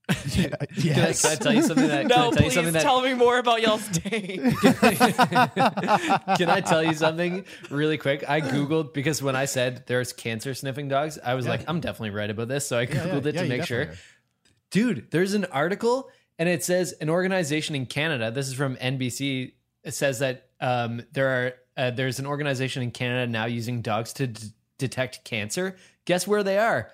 [0.30, 1.22] Can, I, yes.
[1.22, 2.06] can I tell you something that?
[2.06, 2.82] No, can I tell you please something that?
[2.82, 4.40] tell me more about y'all's date.
[5.20, 8.24] can I tell you something really quick?
[8.28, 12.10] I googled because when I said there's cancer sniffing dogs, I was like, I'm definitely
[12.10, 12.66] right about this.
[12.68, 13.84] So I Yeah, yeah, googled it to you make sure.
[13.86, 14.02] definitely
[14.70, 18.30] Dude, there's an article and it says an organization in Canada.
[18.30, 19.52] This is from NBC.
[19.84, 24.12] It says that um, there are uh, there's an organization in Canada now using dogs
[24.14, 25.76] to d- detect cancer.
[26.04, 26.90] Guess where they are?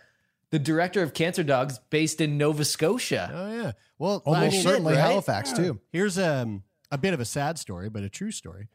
[0.51, 3.31] The director of cancer dogs, based in Nova Scotia.
[3.33, 3.73] Oh yeah.
[3.99, 5.01] Well, Almost I mean, certainly right?
[5.01, 5.81] Halifax too.
[5.91, 8.69] Here's um, a bit of a sad story, but a true story.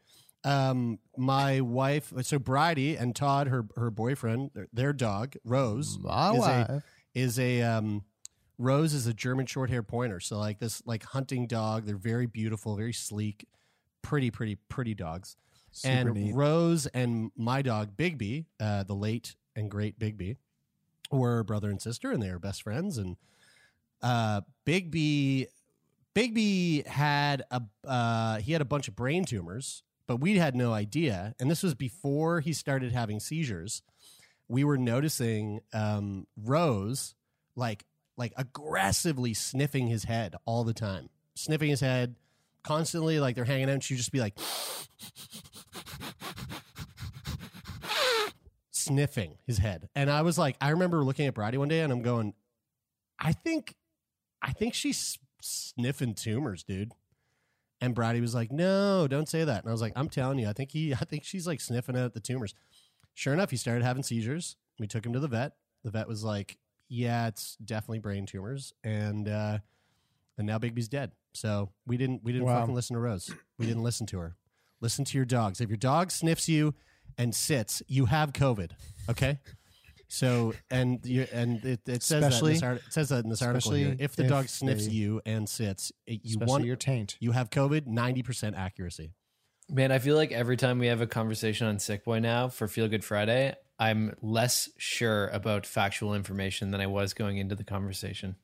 [0.44, 6.32] Um, my wife, so Bridie and Todd, her her boyfriend, their, their dog Rose, My
[6.32, 6.68] is wife.
[6.68, 6.82] a
[7.14, 8.04] is a um,
[8.56, 10.20] Rose is a German short hair pointer.
[10.20, 11.86] So like this like hunting dog.
[11.86, 13.46] They're very beautiful, very sleek,
[14.02, 15.36] pretty, pretty, pretty dogs.
[15.78, 16.34] Super and neat.
[16.34, 20.36] Rose and my dog Bigby, uh, the late and great Bigby,
[21.10, 22.98] were brother and sister, and they were best friends.
[22.98, 23.16] And
[24.02, 25.46] uh, Bigby,
[26.14, 30.72] Bigby had a uh, he had a bunch of brain tumors, but we had no
[30.72, 31.34] idea.
[31.38, 33.82] And this was before he started having seizures.
[34.48, 37.14] We were noticing um, Rose
[37.54, 37.84] like
[38.16, 42.16] like aggressively sniffing his head all the time, sniffing his head
[42.64, 43.20] constantly.
[43.20, 44.34] Like they're hanging out, and she'd just be like
[48.88, 49.88] sniffing his head.
[49.94, 52.34] And I was like, I remember looking at Brady one day and I'm going,
[53.18, 53.74] I think,
[54.40, 56.92] I think she's sniffing tumors, dude.
[57.80, 60.48] And Brady was like, "No, don't say that." And I was like, "I'm telling you,
[60.48, 62.52] I think he, I think she's like sniffing at the tumors."
[63.14, 64.56] Sure enough, he started having seizures.
[64.80, 65.52] We took him to the vet.
[65.84, 69.58] The vet was like, "Yeah, it's definitely brain tumors," and uh,
[70.36, 71.12] and now Bigby's dead.
[71.34, 72.60] So we didn't we didn't Wow.
[72.60, 73.30] fucking listen to Rose.
[73.58, 74.36] We didn't listen to her.
[74.80, 75.60] Listen to your dogs.
[75.60, 76.74] If your dog sniffs you
[77.16, 78.72] and sits, you have COVID.
[79.08, 79.38] Okay.
[80.08, 83.24] So and you and it, it says Especially- that in this art, it says that
[83.24, 83.96] in this article here.
[83.98, 87.16] If the if dog sniffs they- you and sits, it, you want your taint.
[87.20, 87.86] you have COVID.
[87.86, 89.12] Ninety percent accuracy.
[89.70, 92.66] Man, I feel like every time we have a conversation on Sick Boy now for
[92.66, 97.64] Feel Good Friday, I'm less sure about factual information than I was going into the
[97.64, 98.36] conversation.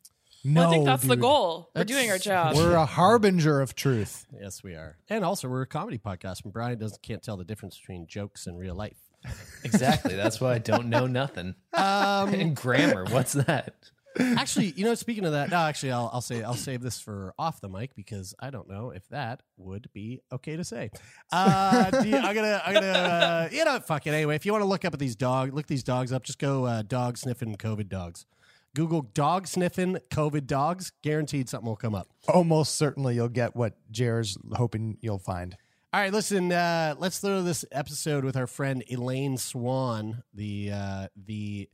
[0.45, 1.23] No, well, I think that's the dude.
[1.23, 1.71] goal.
[1.75, 2.55] We're doing our job.
[2.57, 4.27] We're a harbinger of truth.
[4.39, 4.99] Yes, we are.
[5.09, 8.47] And also, we're a comedy podcast, and Brian doesn't can't tell the difference between jokes
[8.47, 8.99] and real life.
[9.65, 10.15] Exactly.
[10.15, 11.55] That's why I don't know nothing.
[11.73, 13.75] Um, and grammar, what's that?
[14.21, 17.33] actually, you know, speaking of that, no, actually, I'll, I'll say I'll save this for
[17.39, 20.91] off the mic because I don't know if that would be okay to say.
[21.33, 24.11] Uh, you- I'm gonna, I'm gonna, uh, you know, fuck it.
[24.11, 26.23] Anyway, if you want to look up at these dog, look these dogs up.
[26.25, 28.27] Just go uh, dog sniffing COVID dogs.
[28.75, 30.93] Google dog sniffing COVID dogs.
[31.03, 32.09] Guaranteed something will come up.
[32.29, 35.57] Almost certainly you'll get what Jer's hoping you'll find.
[35.93, 36.51] All right, listen.
[36.51, 41.69] Uh, let's throw this episode with our friend Elaine Swann, the uh, the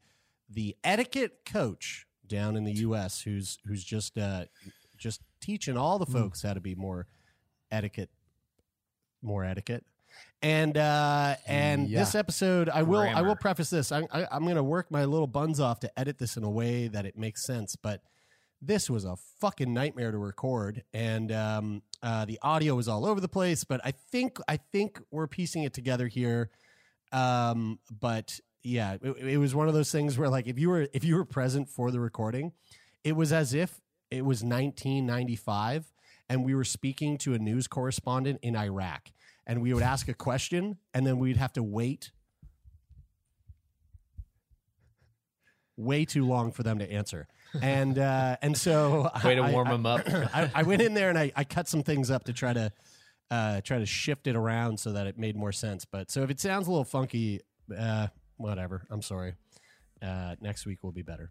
[0.50, 3.22] the etiquette coach down in the U.S.
[3.22, 4.44] who's who's just uh,
[4.98, 7.06] just teaching all the folks how to be more
[7.70, 8.10] etiquette,
[9.22, 9.84] more etiquette.
[10.42, 11.98] And uh, and Yeah.
[12.00, 13.92] this episode, I will I will preface this.
[13.92, 16.50] I, I, I'm going to work my little buns off to edit this in a
[16.50, 18.03] way that it makes sense, but
[18.62, 23.18] this was a fucking nightmare to record and um, uh, the audio was all over
[23.18, 26.50] the place but i think i think we're piecing it together here
[27.12, 30.87] um, but yeah it, it was one of those things where like if you were
[30.92, 32.53] if you were present for the recording
[33.03, 35.90] it was as if it was 1995
[36.29, 39.09] and we were speaking to a news correspondent in iraq
[39.50, 42.12] and we would ask a question and then we'd have to wait
[45.76, 47.26] way too long for them to answer
[47.62, 50.02] and uh, and so Way to I- warm I- 'em up.
[50.08, 52.70] I, I went in there and I, I cut some things up to try to
[53.32, 55.84] uh, try to shift it around so that it made more sense.
[55.84, 57.40] But so if it sounds a little funky,
[57.76, 58.86] uh, whatever.
[58.90, 59.34] I'm sorry.
[60.00, 61.30] Uh, next week will be better.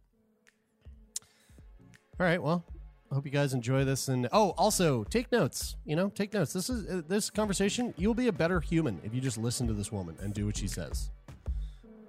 [2.19, 2.41] All right.
[2.43, 2.65] Well,
[3.12, 4.08] hope you guys enjoy this.
[4.08, 5.76] And oh, also take notes.
[5.86, 6.54] You know, take notes.
[6.54, 7.93] This is uh, this conversation.
[7.98, 10.58] You'll be a better human if you just listen to this woman and do what
[10.58, 11.12] she says.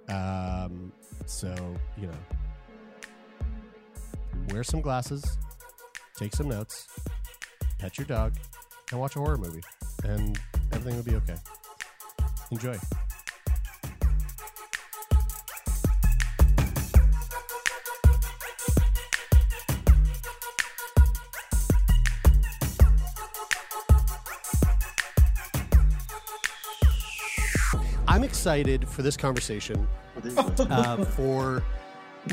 [0.09, 0.91] Um.
[1.25, 1.55] So
[1.97, 2.13] you know
[4.51, 5.37] wear some glasses,
[6.17, 6.87] take some notes,
[7.79, 8.33] pet your dog,
[8.91, 9.61] and watch a horror movie,
[10.03, 10.39] and
[10.71, 11.35] everything will be okay.
[12.51, 12.77] Enjoy.
[28.41, 29.87] Excited for this conversation
[30.35, 31.61] uh, for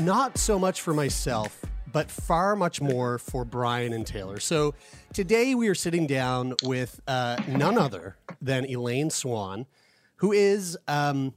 [0.01, 4.39] not so much for myself, but far much more for Brian and Taylor.
[4.39, 4.73] So
[5.13, 9.67] today we are sitting down with uh, none other than Elaine Swann,
[10.15, 11.35] who is um,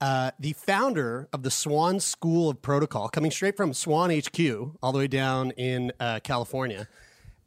[0.00, 4.40] uh, the founder of the Swann School of Protocol, coming straight from Swann HQ
[4.82, 6.88] all the way down in uh, California.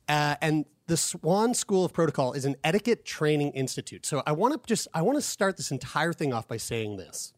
[0.07, 4.07] Uh, and the Swann School of Protocol is an etiquette training institute.
[4.07, 6.97] So I want to just I want to start this entire thing off by saying
[6.97, 7.31] this.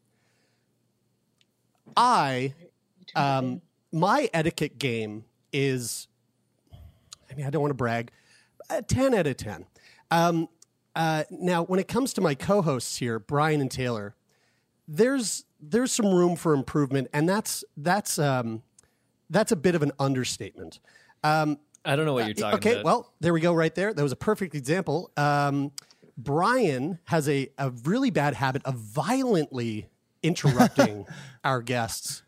[1.98, 2.54] I,
[3.14, 3.62] um,
[3.92, 6.08] my etiquette game is,
[7.30, 8.12] I mean, I don't want to brag,
[8.70, 9.66] a 10 out of 10.
[10.10, 10.48] Um,
[10.96, 14.16] uh, now, when it comes to my co hosts here, Brian and Taylor,
[14.88, 18.64] there's there's some room for improvement, and that's that's um,
[19.30, 20.80] that's a bit of an understatement.
[21.24, 22.80] Um, I don't know what you're talking okay, about.
[22.80, 23.94] Okay, well, there we go, right there.
[23.94, 25.12] That was a perfect example.
[25.18, 25.72] Um,
[26.18, 29.88] Brian has a, a really bad habit of violently
[30.22, 31.06] interrupting
[31.44, 32.24] our guests,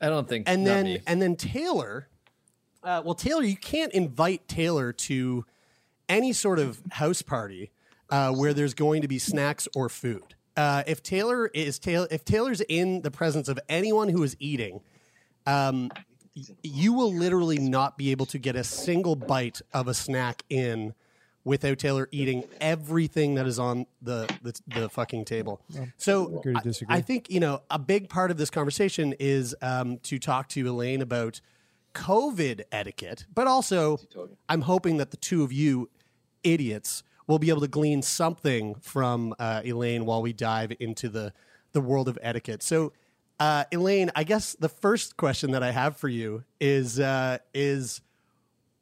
[0.00, 0.48] I don't think.
[0.48, 1.00] and then me.
[1.06, 2.08] and then Taylor.
[2.82, 5.44] Uh, well, Taylor, you can't invite Taylor to
[6.08, 7.72] any sort of house party
[8.10, 10.34] uh, where there's going to be snacks or food.
[10.56, 14.80] Uh, if Taylor is Taylor, if Taylor's in the presence of anyone who is eating,
[15.46, 15.90] um,
[16.62, 20.94] you will literally not be able to get a single bite of a snack in
[21.44, 25.60] without Taylor eating everything that is on the the, the fucking table.
[25.96, 26.62] So agree to I-
[26.96, 30.60] I think you know a big part of this conversation is um, to talk to
[30.68, 31.40] Elaine about
[31.94, 33.98] COVID etiquette, but also
[34.48, 35.88] I'm hoping that the two of you
[36.44, 41.32] idiots will be able to glean something from uh, Elaine while we dive into the
[41.72, 42.62] the world of etiquette.
[42.62, 42.92] So,
[43.40, 48.00] uh, Elaine, I guess the first question that I have for you is uh, is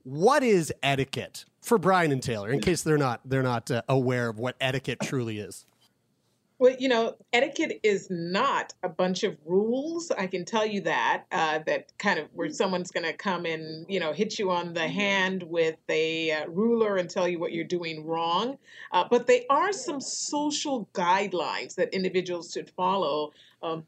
[0.03, 4.29] what is etiquette for Brian and Taylor, in case they're not they're not uh, aware
[4.29, 5.67] of what etiquette truly is?
[6.59, 10.11] Well, you know, etiquette is not a bunch of rules.
[10.11, 11.25] I can tell you that.
[11.31, 14.73] Uh, that kind of where someone's going to come and you know hit you on
[14.73, 18.57] the hand with a uh, ruler and tell you what you're doing wrong.
[18.93, 23.33] Uh, but they are some social guidelines that individuals should follow,
[23.63, 23.87] um,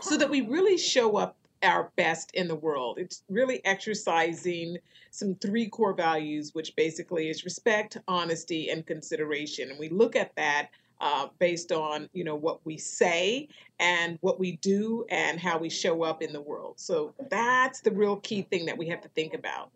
[0.00, 2.98] so that we really show up our best in the world.
[2.98, 4.78] It's really exercising
[5.10, 9.70] some three core values, which basically is respect, honesty, and consideration.
[9.70, 10.68] And we look at that
[11.00, 15.70] uh, based on you know what we say and what we do and how we
[15.70, 16.74] show up in the world.
[16.76, 19.70] So that's the real key thing that we have to think about.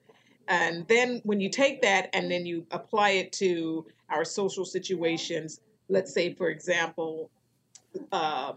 [0.48, 5.60] And then when you take that and then you apply it to our social situations,
[5.88, 7.30] let's say for example.
[8.10, 8.56] Um,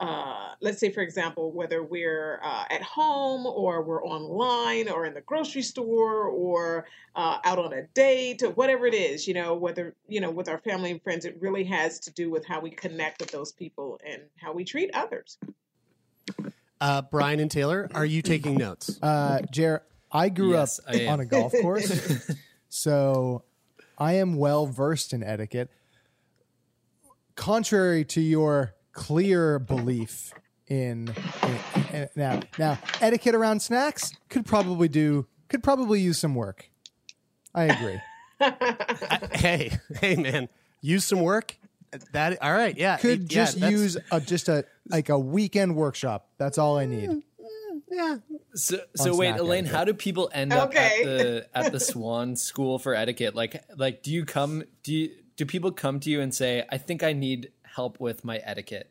[0.00, 5.14] uh, let's say, for example, whether we're uh, at home or we're online or in
[5.14, 9.54] the grocery store or uh, out on a date or whatever it is, you know,
[9.54, 12.60] whether, you know, with our family and friends, it really has to do with how
[12.60, 15.38] we connect with those people and how we treat others.
[16.80, 18.98] Uh, Brian and Taylor, are you taking notes?
[19.00, 22.30] Uh, Jer, I grew Yes, up I on a golf course,
[22.68, 23.44] so
[23.96, 25.70] I am well versed in etiquette.
[27.36, 30.32] Contrary to your clear belief
[30.68, 36.34] in, in- in- now, now etiquette around snacks could probably do could probably use some
[36.34, 36.70] work.
[37.54, 38.00] I agree.
[39.34, 40.48] hey, hey, man,
[40.80, 41.56] use some work.
[42.12, 42.76] That all right?
[42.76, 46.28] Yeah, Could yeah, just that's- use a just a like a weekend workshop.
[46.38, 47.22] That's all I need.
[47.90, 48.16] Yeah.
[48.54, 49.76] So, so wait, Elaine, etiquette.
[49.76, 50.98] how do people end up Okay.
[51.00, 53.36] at the at the Swann School for Etiquette?
[53.36, 54.64] Like, like, do you come?
[54.82, 58.24] Do you do people come to you and say, "I think I need help with
[58.24, 58.90] my etiquette"?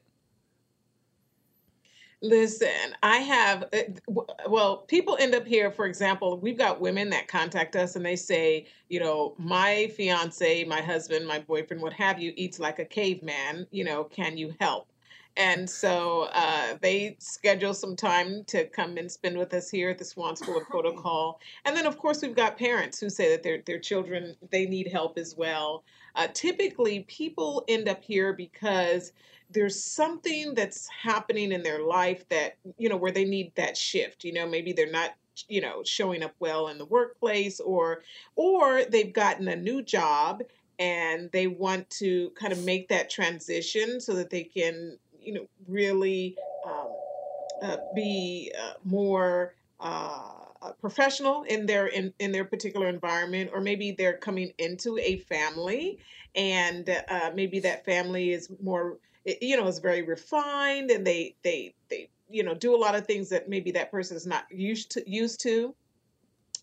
[2.21, 7.27] Listen, I have, uh, well, people end up here, for example, we've got women that
[7.27, 12.21] contact us and they say, you know, my fiance, my husband, my boyfriend, what have
[12.21, 13.67] you, eats like a caveman.
[13.71, 14.87] You know, can you help?
[15.35, 19.97] And so uh, they schedule some time to come and spend with us here at
[19.97, 21.41] the Swann School of Protocol.
[21.65, 24.87] And then, of course, we've got parents who say that their, their children, they need
[24.87, 25.83] help as well.
[26.15, 29.11] Uh, typically, people end up here because
[29.49, 34.23] there's something that's happening in their life that, you know, where they need that shift.
[34.23, 35.11] You know, maybe they're not
[35.47, 38.03] you know showing up well in the workplace or
[38.35, 40.43] or they've gotten a new job
[40.79, 45.47] and they want to kind of make that transition so that they can you know
[45.67, 46.35] really
[46.65, 46.87] um,
[47.61, 50.42] uh, be uh, more uh,
[50.79, 55.99] professional in their in, in their particular environment or maybe they're coming into a family
[56.35, 58.97] and uh, maybe that family is more
[59.41, 63.05] you know is very refined and they they they you know do a lot of
[63.05, 65.75] things that maybe that person is not used to used to.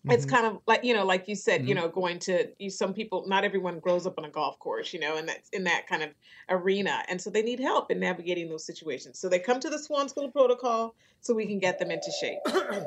[0.09, 2.91] It's kind of like you know like you said you know going to you, some
[2.91, 5.85] people not everyone grows up on a golf course you know and that's in that
[5.85, 6.09] kind of
[6.49, 9.19] arena and so they need help in navigating those situations.
[9.19, 12.11] So they come to the Swann school of protocol so we can get them into
[12.19, 12.39] shape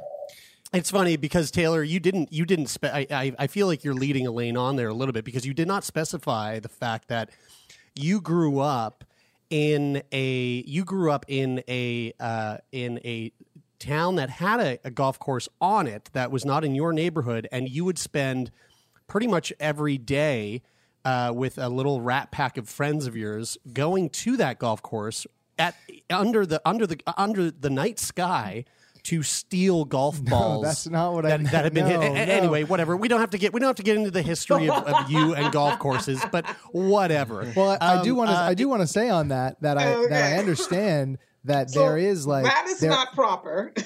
[0.74, 3.94] It's funny because Taylor, you didn't you didn't spe- I, I I feel like you're
[3.94, 7.30] leading Elaine on there a little bit because you did not specify the fact that
[7.94, 9.04] you grew up
[9.50, 13.30] in a you grew up in a uh, in a
[13.78, 17.46] town that had a, a golf course on it that was not in your neighborhood,
[17.52, 18.50] and you would spend
[19.06, 20.60] pretty much every day
[21.04, 25.24] uh, with a little rat pack of friends of yours going to that golf course
[25.56, 25.76] at
[26.10, 28.64] under the under the under the night sky
[29.04, 30.62] to steal golf balls.
[30.62, 32.02] No, that's not what I that, that have been meant.
[32.02, 32.26] hit.
[32.28, 32.96] No, Anyway, whatever.
[32.96, 35.10] We don't have to get we don't have to get into the history of, of
[35.10, 37.52] you and golf courses, but whatever.
[37.54, 38.36] Well, I, I do Um, want to.
[38.36, 41.98] uh, I do want to say on that that I that I understand that there
[41.98, 43.70] is like that is there- not proper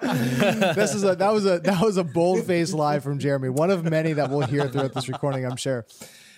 [0.00, 3.48] this is a that was a that was a bold faced lie from Jeremie.
[3.48, 5.86] One of many that we'll hear throughout this recording, I'm sure.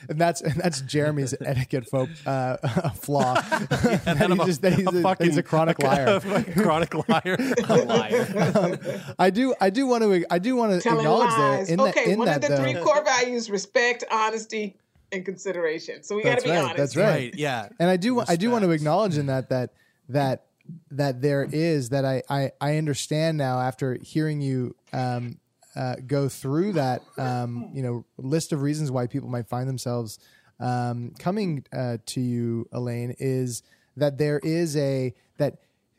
[0.08, 2.56] And that's and that's Jeremie's etiquette faux, uh,
[2.90, 3.34] flaw.
[3.40, 6.06] that, I'm he's a- just, that he's, a a, that he's a chronic liar.
[6.06, 7.36] a fucking chronic liar.
[7.68, 8.52] A liar.
[8.54, 8.78] Um,
[9.18, 11.80] I do I do want to I do want to telling acknowledge lies there in
[11.80, 12.62] okay that in one that of the though.
[12.62, 14.76] three core values respect honesty
[15.10, 17.04] and consideration so we got That's to be right, honest that's right.
[17.06, 17.34] right.
[17.34, 17.68] Yeah.
[17.80, 19.72] and I do I do want to acknowledge in that that
[20.10, 20.44] that
[20.90, 25.38] that there is that I I, I understand now after hearing you um,
[25.76, 30.18] uh, go through that um, you know list of reasons why people might find themselves
[30.60, 33.62] um, coming uh, to you, Elaine, is
[33.96, 35.58] that there is a that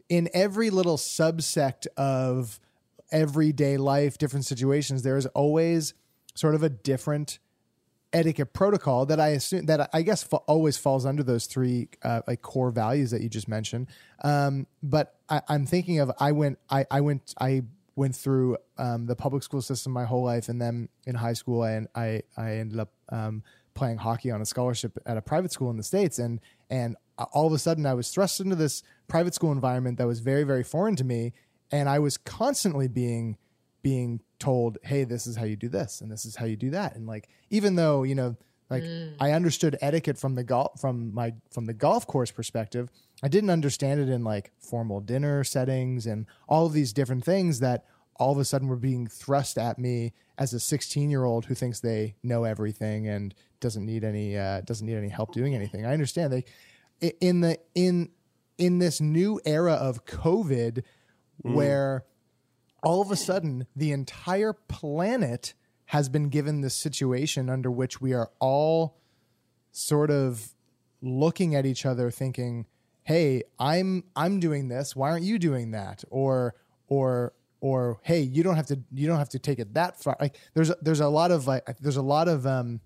[0.10, 2.60] in every little subsect of
[3.12, 5.94] everyday life, different situations, there is always
[6.36, 7.40] sort of a different
[8.12, 12.22] etiquette protocol that I assume that I guess fa- always falls under those three uh,
[12.28, 13.88] like core values that you just mentioned.
[14.24, 17.64] Um, but I, I'm thinking of I went I, I went I
[18.00, 21.62] went through um, the public school system my whole life, and then in high school,
[21.62, 23.44] I I, I ended up um,
[23.74, 26.40] playing hockey on a scholarship at a private school in the states, and
[26.70, 26.96] and
[27.34, 30.46] all of a sudden I was thrust into this private school environment that was very
[30.46, 31.34] very foreign to me,
[31.72, 33.38] and I was constantly being
[33.82, 36.70] being told, "Hey, this is how you do this, and this is how you do
[36.70, 38.38] that," and like even though you know
[38.70, 39.16] like Mm.
[39.20, 42.90] I understood etiquette from the golf from my from the golf course perspective.
[43.22, 47.60] I didn't understand it in like formal dinner settings and all of these different things
[47.60, 51.46] that all of a sudden were being thrust at me as a 16 year old
[51.46, 55.56] who thinks they know everything and doesn't need any uh, doesn't need any help doing
[55.56, 55.86] anything.
[55.86, 56.46] I understand they
[57.20, 58.10] in the in
[58.58, 60.84] in this new era of COVID
[61.42, 62.04] where
[62.84, 65.54] all of a sudden the entire planet
[65.86, 68.98] has been given this situation under which we are all
[69.72, 70.54] sort of
[71.02, 72.66] looking at each other thinking
[73.10, 74.96] hey i'm i'm doing this.
[74.96, 76.04] Why aren't you doing that?
[76.12, 76.54] Or
[76.88, 80.16] or or hey you don't have to you don't have to take it that far.
[80.20, 82.82] Like there's a, there's a lot of like there's a lot of um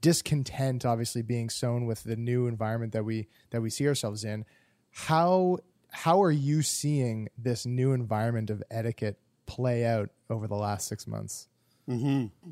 [0.00, 4.44] discontent obviously being sown with the new environment that we that we see ourselves in.
[4.90, 5.58] How
[5.92, 11.06] how are you seeing this new environment of etiquette play out over the last six
[11.06, 11.46] months?
[11.88, 12.50] Mm-hmm.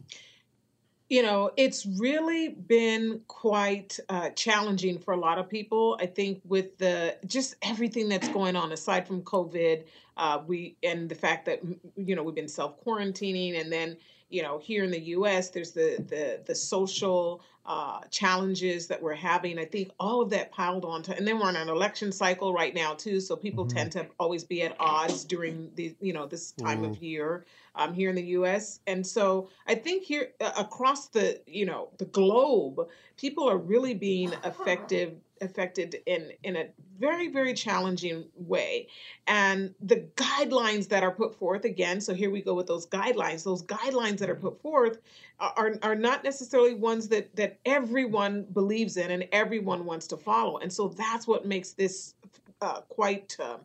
[1.11, 5.99] You know, it's really been quite uh, challenging for a lot of people.
[6.01, 9.83] I think with the just everything that's going on aside from COVID,
[10.17, 11.61] uh, we and the fact that
[11.97, 13.97] you know we've been self quarantining, and then
[14.31, 15.51] you know here in the U.S.
[15.51, 19.59] there's the the the social uh, challenges that we're having.
[19.59, 22.75] I think all of that piled onto, and then we're on an election cycle right
[22.75, 23.21] now too.
[23.21, 23.69] So people Mhm.
[23.75, 27.93] tend to always be at odds during the you know this time of year um,
[27.93, 28.81] here in the U.S.
[28.87, 33.95] And so I think here uh, across the you know the globe, people are really
[33.95, 36.67] being affected affected in in a
[36.99, 38.89] very very challenging way.
[39.27, 42.01] And the guidelines that are put forth again.
[42.01, 43.45] So here we go with those guidelines.
[43.45, 44.99] Those guidelines that are put forth
[45.39, 50.59] are are not necessarily ones that that everyone believes in and everyone wants to follow.
[50.59, 52.15] And so that's what makes this
[52.61, 53.37] uh, quite.
[53.41, 53.59] Uh,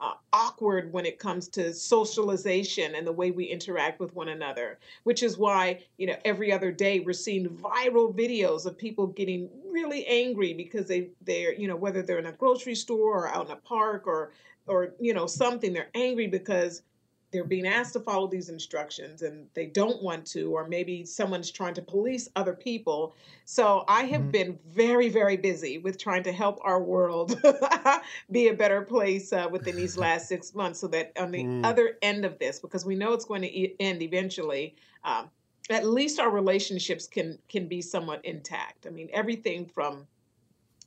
[0.00, 4.78] uh, awkward when it comes to socialization and the way we interact with one another
[5.02, 9.48] which is why you know every other day we're seeing viral videos of people getting
[9.70, 13.46] really angry because they they're you know whether they're in a grocery store or out
[13.46, 14.30] in a park or
[14.68, 16.82] or you know something they're angry because
[17.30, 21.50] they're being asked to follow these instructions and they don't want to or maybe someone's
[21.50, 23.14] trying to police other people.
[23.44, 27.40] So i have been very very busy with trying to help our world
[28.30, 31.60] be a better place uh, within these last six months so that on the Mm.
[31.64, 34.74] other end of this because we know it's going to e- end eventually
[35.04, 35.30] um,
[35.70, 38.86] at least our relationships can can be somewhat intact.
[38.86, 40.06] I mean everything from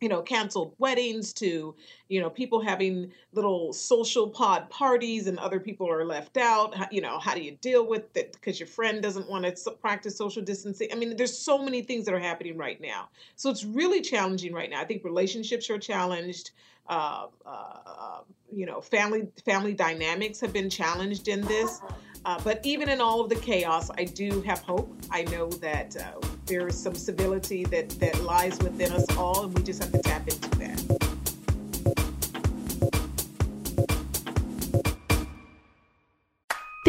[0.01, 1.75] you know canceled weddings to
[2.11, 6.75] you know people having little social pod parties and other people are left out.
[6.91, 8.33] You know how do you deal with it?
[8.33, 10.89] Because your friend doesn't want to practice social distancing.
[10.91, 13.07] I mean there's so many things that are happening right now.
[13.37, 14.81] So it's really challenging right now.
[14.81, 16.51] I think relationships are challenged
[16.89, 18.19] uh, uh,
[18.51, 21.79] you know family family dynamics have been challenged in this.
[22.25, 24.93] Uh, but even in all of the chaos, I do have hope.
[25.09, 29.57] I know that uh, there is some civility that, that lies within us all, and
[29.57, 31.10] we just have to tap into that.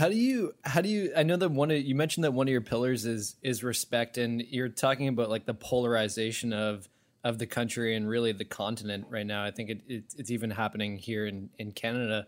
[0.00, 2.48] How do you how do you I know that one of you mentioned that one
[2.48, 6.88] of your pillars is is respect and you're talking about like the polarization of
[7.22, 9.44] of the country and really the continent right now.
[9.44, 12.26] I think it, it it's even happening here in in Canada.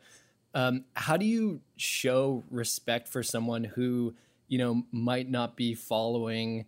[0.52, 4.12] Um, how do you show respect for someone who
[4.48, 6.66] you know might not be following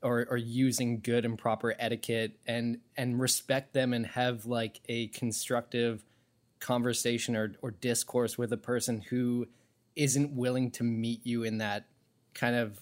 [0.00, 5.08] or or using good and proper etiquette and and respect them and have like a
[5.08, 6.04] constructive
[6.60, 9.48] conversation or or discourse with a person who
[9.96, 11.86] isn't willing to meet you in that
[12.34, 12.80] kind of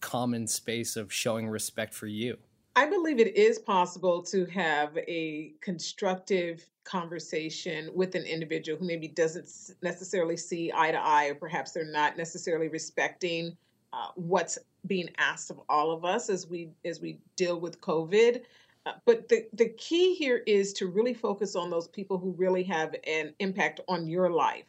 [0.00, 2.38] common space of showing respect for you.
[2.76, 9.08] I believe it is possible to have a constructive conversation with an individual who maybe
[9.08, 9.48] doesn't
[9.82, 13.56] necessarily see eye to eye, or perhaps they're not necessarily respecting
[13.92, 14.56] uh, what's
[14.86, 18.42] being asked of all of us as we as we deal with COVID.
[18.86, 22.62] Uh, but the, the key here is to really focus on those people who really
[22.62, 24.64] have an impact on your life.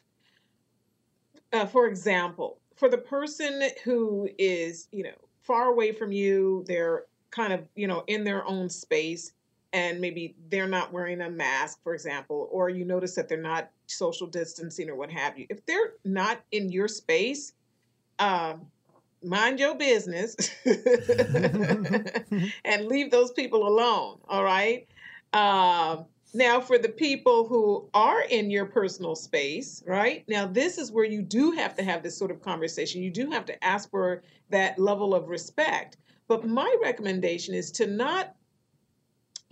[1.53, 7.05] Uh, for example, for the person who is, you know, far away from you, they're
[7.29, 9.33] kind of, you know, in their own space,
[9.73, 13.69] and maybe they're not wearing a mask, for example, or you notice that they're not
[13.87, 15.45] social distancing or what have you.
[15.49, 17.53] If they're not in your space,
[18.19, 18.67] um,
[19.23, 20.35] mind your business
[22.65, 24.19] and leave those people alone.
[24.27, 24.87] All right.
[25.33, 30.23] Um, now, for the people who are in your personal space, right?
[30.27, 33.03] Now, this is where you do have to have this sort of conversation.
[33.03, 35.97] You do have to ask for that level of respect.
[36.27, 38.36] But my recommendation is to not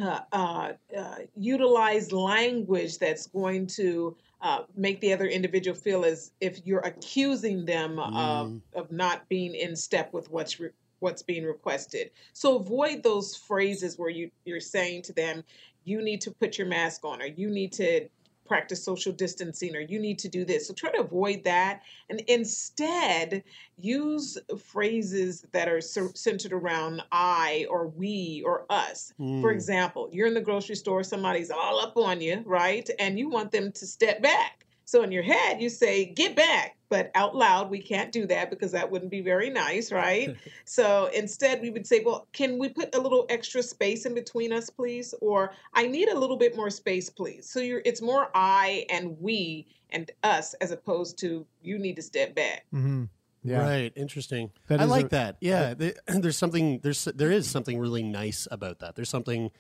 [0.01, 6.31] uh, uh, uh, utilize language that's going to uh, make the other individual feel as
[6.39, 10.69] if you're accusing them of, of not being in step with what's re-
[10.99, 12.11] what's being requested.
[12.33, 15.43] So avoid those phrases where you you're saying to them,
[15.89, 18.09] "You need to put your mask on," or "You need to
[18.45, 22.19] practice social distancing," or "You need to do this." So try to avoid that, and
[22.27, 23.43] instead
[23.77, 29.55] use phrases that are centered around "I" or "we" or "us." For Mm.
[29.55, 32.87] example, you're in the grocery store, somebody's all up on you, right?
[32.99, 34.65] And you want them to step back.
[34.89, 36.75] So in your head, you say, get back.
[36.89, 40.35] But out loud, we can't do that because that wouldn't be very nice, right?
[40.65, 44.51] so instead, we would say, well, can we put a little extra space in between
[44.51, 45.13] us, please?
[45.21, 47.47] Or I need a little bit more space, please.
[47.47, 52.01] So you're, it's more I and we and us as opposed to you need to
[52.01, 52.65] step back.
[52.73, 53.03] Mm-hmm.
[53.43, 53.61] Yeah.
[53.61, 53.93] Right.
[53.95, 54.49] Interesting.
[54.69, 55.37] That I like a- that.
[55.39, 55.75] Yeah.
[55.75, 56.79] th- there's something.
[56.79, 58.95] There's there is something really nice about that.
[58.95, 59.51] There's something.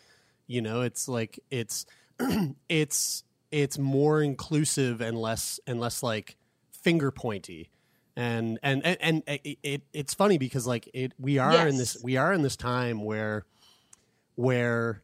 [0.47, 1.85] You know, it's like it's
[2.69, 6.37] it's it's more inclusive and less and less like
[6.71, 7.69] finger pointy.
[8.15, 11.97] And and and, and it, it it's funny because like it we are in this
[12.03, 13.45] we are in this time where
[14.35, 15.03] where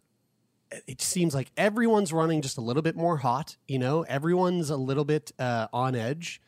[0.88, 4.02] it seems like everyone's running just a little bit more hot you know?
[4.04, 6.41] Everyone's a little bit uh, on edge.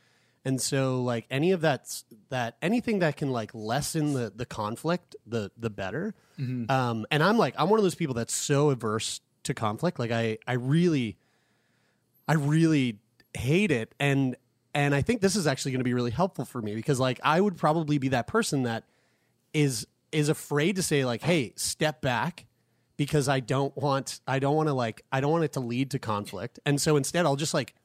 [0.43, 5.15] And so like any of that that anything that can like lessen the the conflict
[5.25, 6.15] the the better.
[6.39, 6.69] Mhm.
[6.69, 9.99] um and i'm like i'm one of those people that's so averse to conflict.
[9.99, 11.17] Like i i really
[12.27, 12.99] i really
[13.33, 14.35] hate it and
[14.73, 17.19] and i think this is actually going to be really helpful for me because like
[17.23, 18.83] i would probably be that person that
[19.53, 22.45] is is afraid to say like hey step back
[22.95, 25.91] because i don't want i don't want to like i don't want it to lead
[25.91, 26.59] to conflict.
[26.65, 27.75] And so instead i'll just like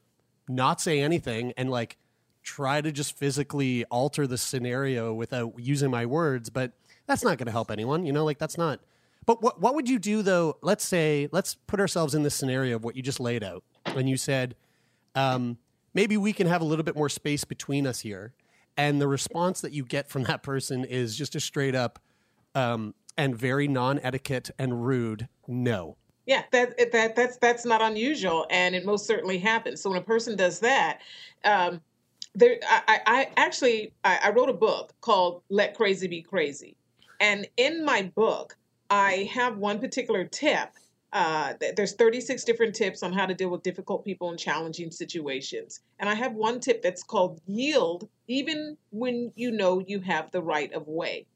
[0.47, 1.97] not say anything and like
[2.41, 6.73] try to just physically alter the scenario without using my words but
[7.05, 8.81] that's not going to help anyone you know like that's not
[9.25, 10.57] but what what would you do though?
[10.61, 14.09] Let's say let's put ourselves in this scenario of what you just laid out and
[14.09, 14.55] you said
[15.15, 15.57] um,
[15.93, 18.33] maybe we can have a little bit more space between us here
[18.77, 21.99] and the response that you get from that person is just a straight up
[22.55, 28.45] um, and very non etiquette and rude no Yeah, that that that's that's not unusual,
[28.49, 29.81] and it most certainly happens.
[29.81, 30.99] So when a person does that,
[31.43, 31.81] um,
[32.33, 36.77] there, I, I actually I, I wrote a book called "Let Crazy Be Crazy,"
[37.19, 38.55] and in my book
[38.89, 40.69] I have one particular tip.
[41.13, 44.89] Uh, th- there's 36 different tips on how to deal with difficult people in challenging
[44.89, 50.31] situations, and I have one tip that's called "Yield," even when you know you have
[50.31, 51.27] the right of way.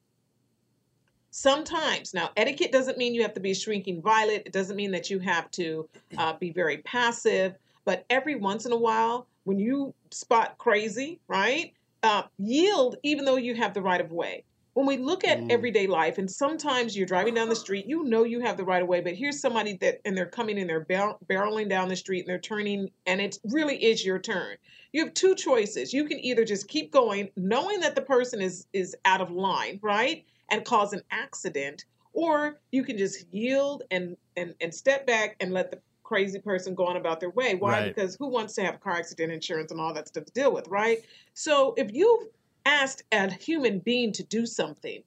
[1.30, 4.42] Sometimes, now etiquette doesn't mean you have to be a shrinking violet.
[4.48, 7.54] It doesn't mean that you have to uh, be very passive.
[7.86, 13.38] But every once in a while, when you spot crazy, right, uh, yield even though
[13.38, 14.44] you have the right of way.
[14.78, 15.50] When we look at Mm.
[15.50, 18.84] everyday life, and sometimes you're driving down the street, you know you have the right
[18.84, 21.96] of way, but here's somebody that, and they're coming and they're bar- barreling down the
[21.96, 24.56] street and they're turning, and it really is your turn.
[24.94, 25.96] You have two choices.
[25.96, 29.80] You can either just keep going, knowing that the person is is out of line,
[29.82, 35.38] right, and cause an accident, or you can just yield and and and step back
[35.40, 37.56] and let the crazy person go on about their way.
[37.56, 37.72] Why?
[37.72, 37.96] Right.
[37.96, 40.68] Because who wants to have car accident insurance and all that stuff to deal with,
[40.68, 41.00] right?
[41.34, 42.28] So if you've
[42.68, 45.02] asked a human being to do something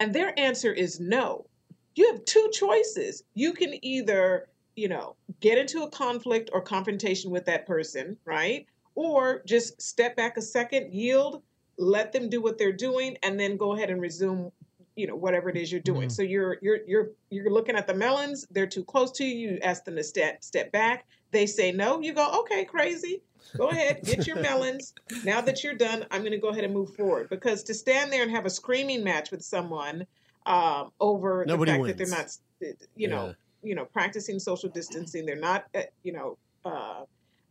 [0.00, 1.46] and their answer is no,
[1.94, 3.22] you have two choices.
[3.34, 8.66] You can either, you know, get into a conflict or confrontation with that person, right?
[8.96, 11.42] Or just step back a second, yield,
[11.78, 14.50] let them do what they're doing, and then go ahead and resume,
[14.96, 16.08] you know, whatever it is you're doing.
[16.08, 16.10] Mm-hmm.
[16.10, 19.58] So you're you're you're you're looking at the melons, they're too close to you, you
[19.62, 21.06] ask them to step step back.
[21.30, 23.22] They say no, you go, okay, crazy.
[23.56, 24.94] Go ahead, get your melons.
[25.24, 27.28] Now that you're done, I'm going to go ahead and move forward.
[27.28, 30.06] Because to stand there and have a screaming match with someone
[30.46, 33.32] um, over Nobody the fact that they're not, you know, Yeah.
[33.62, 37.04] you know, practicing social distancing, they're not, uh, you know, uh,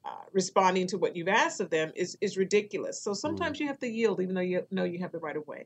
[0.05, 3.01] uh, responding to what you've asked of them is is ridiculous.
[3.01, 5.47] So sometimes you have to yield, even though you know you have the right of
[5.47, 5.65] way.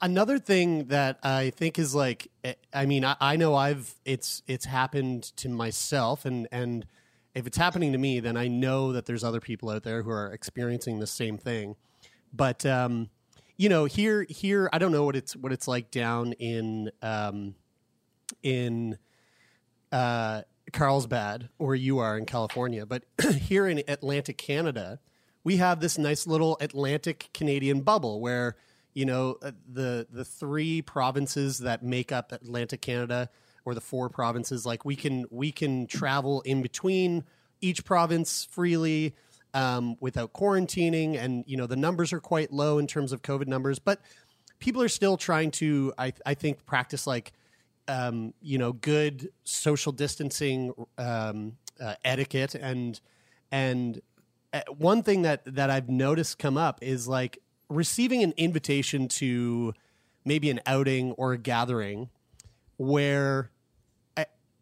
[0.00, 4.42] another thing that I think is like, eh, I mean, I, I know I've it's
[4.46, 6.86] it's happened to myself, and and
[7.34, 10.10] if it's happening to me, then I know that there's other people out there who
[10.10, 11.76] are experiencing the same thing.
[12.32, 13.10] But um,
[13.56, 17.54] you know, here here I don't know what it's what it's like down in um,
[18.42, 18.98] in
[19.92, 23.04] uh, Carlsbad, where you are in California, but
[23.34, 24.98] here in Atlantic Canada,
[25.44, 28.56] we have this nice little Atlantic Canadian bubble where
[28.92, 33.28] you know uh, the the three provinces that make up Atlantic Canada
[33.64, 37.24] or the four provinces like we can we can travel in between
[37.60, 39.14] each province freely
[39.54, 41.16] um, without quarantining.
[41.16, 44.00] And you know the numbers are quite low in terms of covid numbers but
[44.58, 47.32] people are still trying to i, I think practice like
[47.88, 52.54] um, you know good social distancing um, uh, etiquette.
[52.54, 53.00] And
[53.50, 54.00] and
[54.52, 57.38] uh, one thing that that I've noticed come up is like
[57.68, 59.74] receiving an invitation to
[60.24, 62.10] maybe an outing or a gathering
[62.76, 63.50] where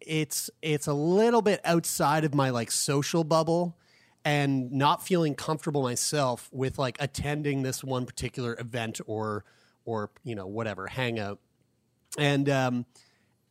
[0.07, 3.77] it's it's a little bit outside of my like social bubble
[4.25, 9.45] and not feeling comfortable myself with like attending this one particular event or
[9.85, 11.39] or you know whatever hangout
[12.19, 12.87] and um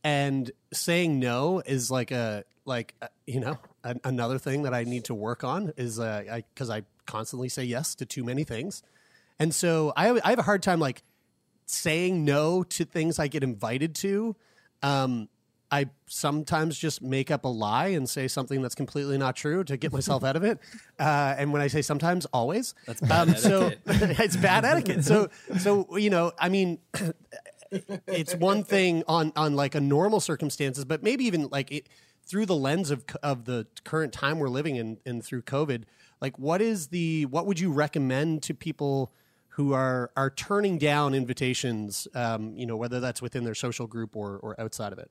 [0.04, 3.58] and saying no is like a like uh, you know
[4.04, 7.64] another thing that I need to work on is uh, I because I constantly say
[7.64, 8.82] yes to too many things,
[9.38, 11.02] and so I I have a hard time like
[11.66, 14.36] saying no to things I get invited to.
[14.82, 15.28] Um,
[15.72, 19.78] I sometimes just make up a lie and say something that's completely not true to
[19.78, 20.58] get myself out of it.
[21.00, 22.74] Uh, and when I say sometimes, always.
[22.86, 25.04] That's bad um, so it's bad etiquette.
[25.04, 26.78] So so you know, I mean,
[28.06, 31.88] it's one thing on on like a normal circumstances, but maybe even like it
[32.24, 35.84] through the lens of of the current time we're living in and through COVID.
[36.20, 39.12] Like, what is the what would you recommend to people?
[39.56, 44.16] Who are are turning down invitations, um, you know, whether that's within their social group
[44.16, 45.10] or, or outside of it.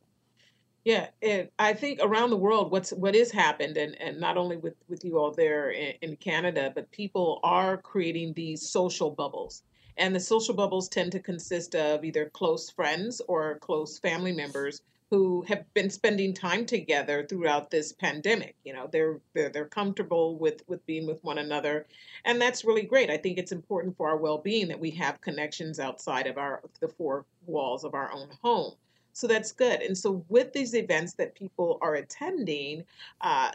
[0.83, 4.57] Yeah, and I think around the world, what's what has happened, and, and not only
[4.57, 9.63] with, with you all there in, in Canada, but people are creating these social bubbles.
[9.97, 14.81] And the social bubbles tend to consist of either close friends or close family members
[15.11, 18.55] who have been spending time together throughout this pandemic.
[18.63, 21.85] You know, they're they're, they're comfortable with with being with one another,
[22.25, 23.11] and that's really great.
[23.11, 26.87] I think it's important for our well-being that we have connections outside of our the
[26.87, 28.73] four walls of our own home.
[29.13, 29.81] So that's good.
[29.81, 32.83] And so with these events that people are attending,
[33.21, 33.51] uh,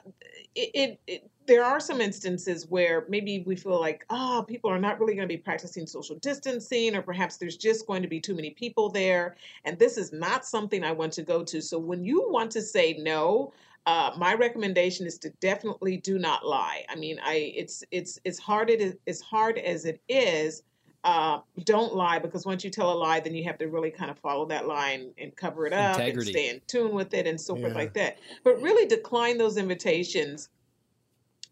[0.54, 4.78] it, it, it there are some instances where maybe we feel like, oh, people are
[4.78, 8.20] not really going to be practicing social distancing, or perhaps there's just going to be
[8.20, 11.62] too many people there, and this is not something I want to go to.
[11.62, 13.52] So when you want to say no,
[13.86, 16.84] uh, my recommendation is to definitely do not lie.
[16.88, 20.62] I mean, I it's it's it's hard it is as hard as it is.
[21.06, 24.10] Uh, don't lie because once you tell a lie, then you have to really kind
[24.10, 26.30] of follow that line and cover it up Integrity.
[26.30, 27.78] and stay in tune with it and so forth Yeah.
[27.78, 28.18] like that.
[28.42, 30.48] But really decline those invitations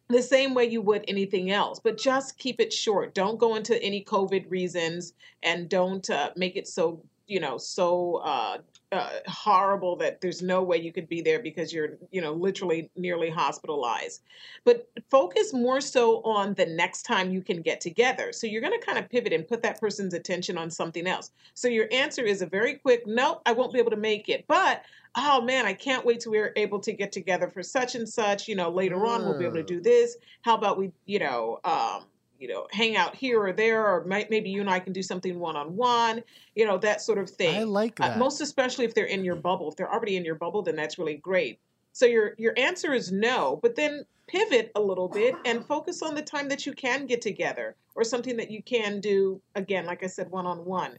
[0.09, 3.15] the same way you would anything else, but just keep it short.
[3.15, 8.17] Don't go into any COVID reasons and don't uh, make it so, you know, so
[8.17, 8.59] uh,
[8.93, 12.91] uh, horrible that there's no way you could be there because you're, you know, literally
[12.97, 14.23] nearly hospitalized.
[14.65, 18.33] But focus more so on the next time you can get together.
[18.33, 21.31] So you're going to kind of pivot and put that person's attention on something else.
[21.55, 24.45] So your answer is a very quick, nope, I won't be able to make it.
[24.47, 24.83] But
[25.17, 28.49] oh man, I can't wait till we're able to get together for such and such.
[28.49, 30.17] You know, later on we'll be able to do this.
[30.43, 32.05] How about we, you know, um,
[32.39, 35.03] you know, hang out here or there, or might, maybe you and I can do
[35.03, 36.23] something one on one.
[36.55, 37.57] You know, that sort of thing.
[37.57, 39.69] I like Uh, most especially if they're in your bubble.
[39.69, 41.59] If they're already in your bubble, then that's really great.
[41.93, 46.15] So your your answer is no, but then pivot a little bit and focus on
[46.15, 50.03] the time that you can get together or something that you can do again, like
[50.03, 50.99] I said, one on one.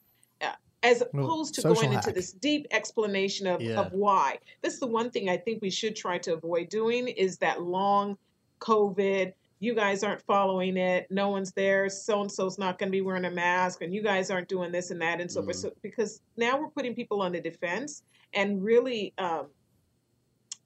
[0.83, 3.79] As opposed to going into this deep explanation of, Yeah.
[3.79, 4.37] of why.
[4.61, 7.63] This is the one thing I think we should try to avoid doing is that
[7.63, 8.19] long
[8.59, 9.33] COVID.
[9.65, 11.07] You guys aren't following it.
[11.09, 11.89] No one's there.
[11.89, 14.71] So and so's not going to be wearing a mask, and you guys aren't doing
[14.71, 15.55] this and that, and so forth.
[15.55, 18.03] So, because now we're putting people on the defense
[18.33, 19.47] and really um,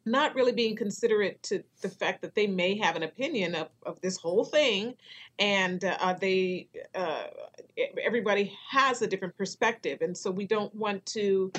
[0.06, 4.02] not really being considerate to the fact that they may have an opinion of, of
[4.02, 4.96] this whole thing
[5.38, 7.24] and uh, they uh,
[8.04, 11.52] everybody has a different perspective and so we don't want to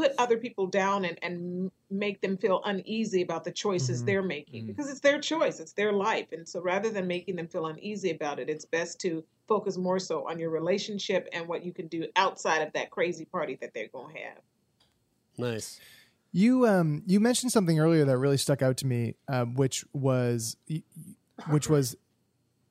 [0.00, 4.06] put other people down and, and make them feel uneasy about the choices Mhm.
[4.06, 7.46] they're making because it's their choice it's their life and so rather than making them
[7.46, 11.64] feel uneasy about it it's best to focus more so on your relationship and what
[11.64, 14.38] you can do outside of that crazy party that they're going to have
[15.38, 15.80] Nice.
[16.32, 20.56] You um you mentioned something earlier that really stuck out to me, um, which was
[21.48, 21.96] which was,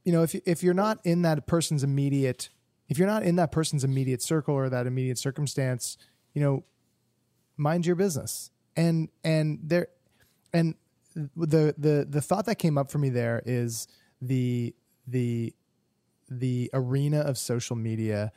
[0.05, 2.49] you know, if if you're not in that person's immediate
[2.87, 5.97] if you're not in that person's immediate circle or that immediate circumstance,
[6.33, 6.63] you know,
[7.59, 8.51] mind your business.
[8.75, 9.87] And and there
[10.53, 10.75] and
[11.15, 13.87] the the the thought that came up for me there is
[14.21, 14.73] the
[15.07, 15.53] the
[16.29, 18.31] the arena of social media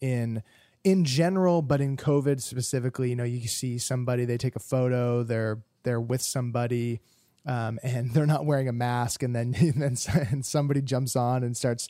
[0.00, 0.42] in
[0.84, 5.22] in general, but in COVID specifically, you know, you see somebody, they take a photo,
[5.22, 7.00] they're they're with somebody,
[7.44, 9.96] um, and they're not wearing a mask, and then and then
[10.30, 11.88] and somebody jumps on and starts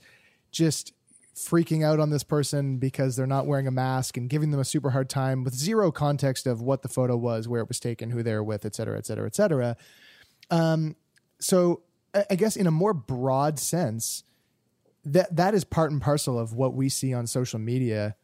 [0.51, 0.93] just
[1.37, 4.65] freaking out on this person because they're not wearing a mask and giving them a
[4.65, 8.11] super hard time with zero context of what the photo was, where it was taken,
[8.11, 9.77] who they were with, et cetera, et cetera, et cetera.
[10.51, 10.97] Um,
[11.39, 11.83] so
[12.31, 14.25] I guess in a more broad sense,
[15.05, 18.17] that that is part and parcel of what we see on social media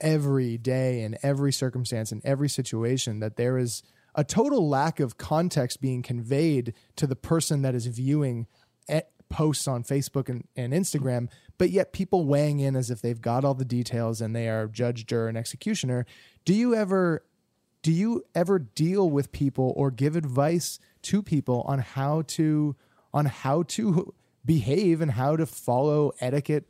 [0.00, 3.82] every day in every circumstance in every situation that there is
[4.16, 8.46] a total lack of context being conveyed to the person that is viewing
[9.28, 13.44] posts on Facebook and, and Instagram, but yet people weighing in as if they've got
[13.44, 16.06] all the details and they are judge, juror, and executioner.
[16.44, 17.24] Do you ever
[17.82, 22.76] do you ever deal with people or give advice to people on how to
[23.12, 24.14] on how to
[24.44, 26.66] behave and how to follow etiquette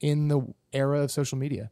[0.00, 0.42] in the
[0.72, 1.70] era of social media?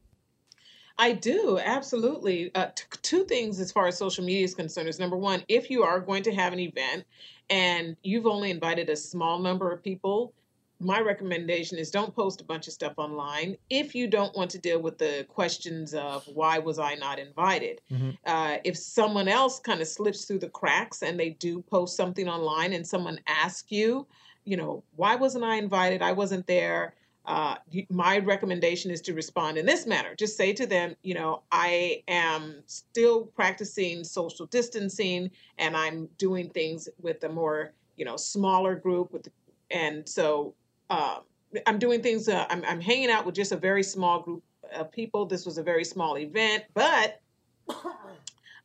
[0.99, 2.55] I do absolutely.
[2.55, 5.71] Uh, t- two things as far as social media is concerned is number one, if
[5.71, 7.05] you are going to have an event
[7.51, 10.33] and you've only invited a small number of people,
[10.81, 14.59] my recommendation is don't post a bunch of stuff online if you don't want to
[14.59, 17.81] deal with the questions of why was I not invited.
[18.27, 22.29] Uh, if someone else kind of slips through the cracks and they do post something
[22.29, 24.07] online and someone asks you,
[24.45, 26.03] you know, why wasn't I invited?
[26.03, 26.95] I wasn't there
[27.27, 27.57] uh,
[27.89, 30.15] my recommendation is to respond in this manner.
[30.15, 36.51] Just say to them, you know, I am still practicing social distancing and I'm doing
[36.51, 39.29] things with a more, you know, smaller group with,
[39.71, 40.55] and so
[40.91, 41.21] uh,
[41.67, 42.29] I'm doing things.
[42.29, 45.25] Uh, I'm, I'm hanging out with just a very small group of people.
[45.25, 47.23] This was a very small event, but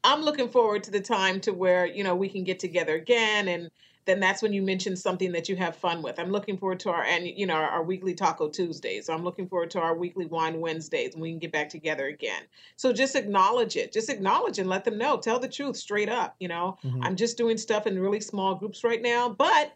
[0.04, 3.48] I'm looking forward to the time to where you know we can get together again
[3.48, 3.70] and
[4.10, 6.20] then that's when you mention something that you have fun with.
[6.20, 9.06] I'm looking forward to our and you know our, our weekly Taco Tuesdays.
[9.06, 12.08] So I'm looking forward to our weekly Wine Wednesdays, and we can get back together
[12.08, 12.42] again.
[12.76, 13.92] So just acknowledge it.
[13.92, 15.18] Just acknowledge and let them know.
[15.18, 16.36] Tell the truth straight up.
[16.40, 17.06] You know, Mhm.
[17.06, 19.74] I'm just doing stuff in really small groups right now, but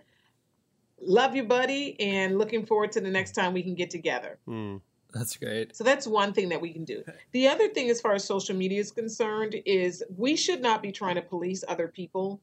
[1.00, 4.40] love you, buddy, and looking forward to the next time we can get together.
[5.14, 5.76] That's great.
[5.76, 7.04] So that's one thing that we can do.
[7.34, 10.92] The other thing, as far as social media is concerned, is we should not be
[10.92, 12.42] trying to police other people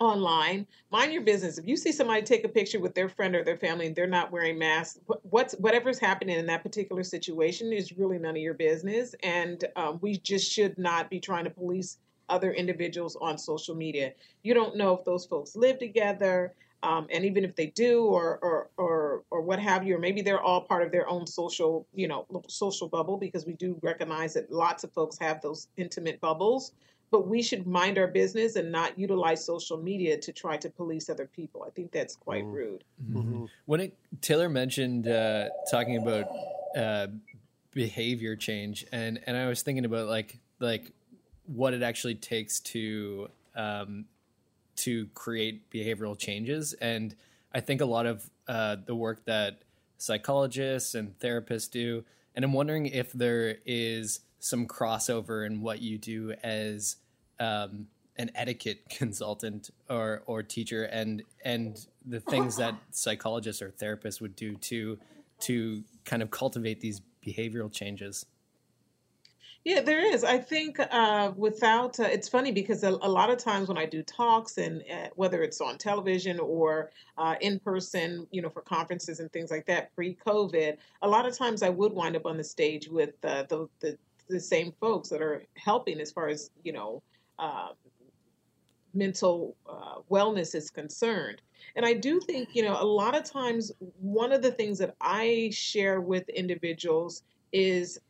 [0.00, 0.66] online.
[0.90, 1.58] Mind your business.
[1.58, 4.06] If you see somebody take a picture with their friend or their family and they're
[4.06, 8.42] not wearing masks, wh- what's whatever's happening in that particular situation is really none of
[8.42, 9.14] your business.
[9.22, 14.12] And um, we just should not be trying to police other individuals on social media.
[14.42, 16.54] You don't know if those folks live together.
[16.84, 20.22] Um, and even if they do, or, or or or what have you, or maybe
[20.22, 24.34] they're all part of their own social, you know, social bubble, because we do recognize
[24.34, 26.70] that lots of folks have those intimate bubbles.
[27.10, 31.08] But we should mind our business and not utilize social media to try to police
[31.08, 31.64] other people.
[31.66, 32.84] I think that's quite rude.
[33.66, 36.26] When it Taylor mentioned uh, talking about
[36.76, 37.06] uh,
[37.72, 40.92] behavior change, and and I was thinking about like like
[41.46, 44.04] what it actually takes to um,
[44.76, 47.14] to create behavioral changes, and
[47.54, 49.62] I think a lot of uh, the work that
[49.96, 52.04] psychologists and therapists do,
[52.34, 56.96] and I'm wondering if there is some crossover in what you do as
[57.40, 57.86] um,
[58.16, 64.36] an etiquette consultant or or teacher and and the things that psychologists or therapists would
[64.36, 64.98] do to
[65.40, 68.26] to kind of cultivate these behavioral changes
[69.64, 70.24] Yeah, there is.
[70.24, 73.86] I think uh, without uh, it's funny because a, a lot of times when I
[73.86, 78.62] do talks and uh, whether it's on television or uh, in person, you know, for
[78.62, 82.36] conferences and things like that, pre-COVID, a lot of times I would wind up on
[82.36, 83.98] the stage with uh, the, the
[84.28, 87.02] the same folks that are helping as far as you know
[87.38, 87.68] uh,
[88.94, 91.40] mental uh, wellness is concerned.
[91.76, 94.94] And I do think, you know, a lot of times one of the things that
[95.00, 97.22] I share with individuals
[97.52, 98.00] is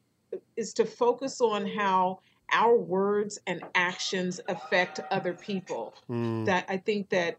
[0.56, 2.20] is to focus on how
[2.52, 5.94] our words and actions affect other people.
[6.10, 6.44] Mm.
[6.44, 7.38] That I think that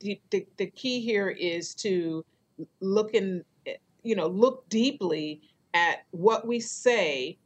[0.00, 2.24] the, the, the key here is to
[2.80, 3.44] look in,
[4.02, 5.40] you know, look deeply
[5.74, 7.36] at what we say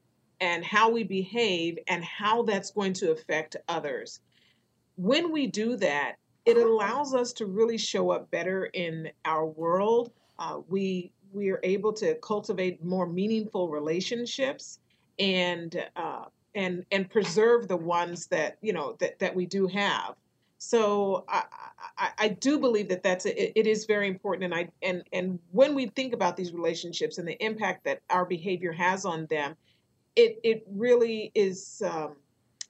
[0.44, 4.20] and how we behave and how that's going to affect others.
[4.96, 10.12] When we do that, it allows us to really show up better in our world.
[10.38, 14.78] Uh, we we are able to cultivate more meaningful relationships
[15.18, 20.14] and uh, and and preserve the ones that you know that, that we do have
[20.58, 21.44] So I,
[21.98, 25.38] I, I do believe that that's a, it, is very important, and I and and
[25.52, 29.56] when we think about these relationships and the impact that our behavior has on them,
[30.16, 32.16] it it really is um,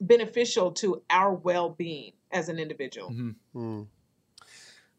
[0.01, 3.09] beneficial to our well being as an individual.
[3.53, 3.83] Hmm.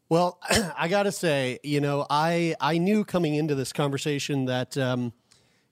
[0.08, 0.38] Well,
[0.78, 5.12] I got to say, you know, I I knew coming into this conversation that um,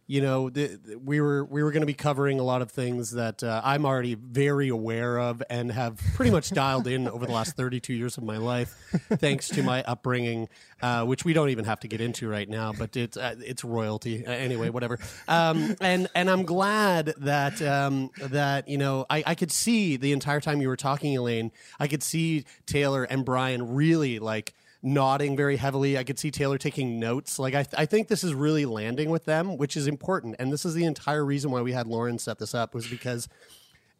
[0.06, 2.70] you know the, the- we were we were going to be covering a lot of
[2.70, 7.26] things that uh, I'm already very aware of and have pretty much dialed in over
[7.26, 8.74] the last 32 years of my life,
[9.10, 10.48] thanks to my upbringing,
[10.82, 12.72] uh, which we don't even have to get into right now.
[12.72, 14.98] But it's uh, it's royalty Uh, anyway, whatever.
[15.28, 20.12] Um, and and I'm glad that um, that you know I, I could see the
[20.12, 21.50] entire time you were talking, Elaine.
[21.80, 25.96] I could see Taylor and Brian really like nodding very heavily.
[25.96, 27.38] I could see Taylor taking notes.
[27.38, 30.36] Like I, th- I think this is really landing with them, which is important.
[30.38, 33.28] And this is the entire reason why we had Lauren set this up was because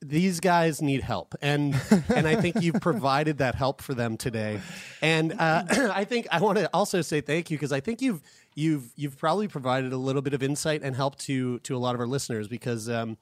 [0.01, 1.75] these guys need help, and
[2.15, 4.61] and I think you've provided that help for them today.
[5.01, 5.65] And uh,
[5.95, 8.21] I think I want to also say thank you because I think you've
[8.55, 11.95] you've you've probably provided a little bit of insight and help to to a lot
[11.95, 12.89] of our listeners because.
[12.89, 13.17] Um,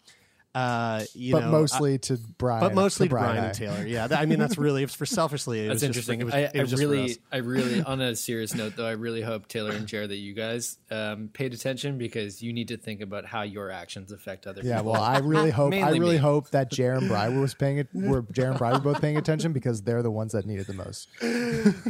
[0.55, 2.61] uh, you but know, mostly I- to Brian.
[2.61, 3.47] but mostly to Brian I.
[3.47, 3.87] and Taylor.
[3.87, 5.61] Yeah, that- I mean that's really it's for selfishly.
[5.65, 6.21] It That's was just- interesting.
[6.21, 7.17] it was- I, it I just really.
[7.33, 10.35] I really, on a serious note, though, I really hope Taylor and Jared that you
[10.35, 14.57] guys um, paid attention because you need to think about how your actions affect other
[14.61, 14.69] people.
[14.71, 14.93] Yeah, people.
[14.93, 16.17] well, I really hope I really me.
[16.19, 17.89] hope that Jared and Brian was paying it.
[17.95, 20.67] Were Jared and Brian were both paying attention because they're the ones that need it
[20.67, 21.09] the most.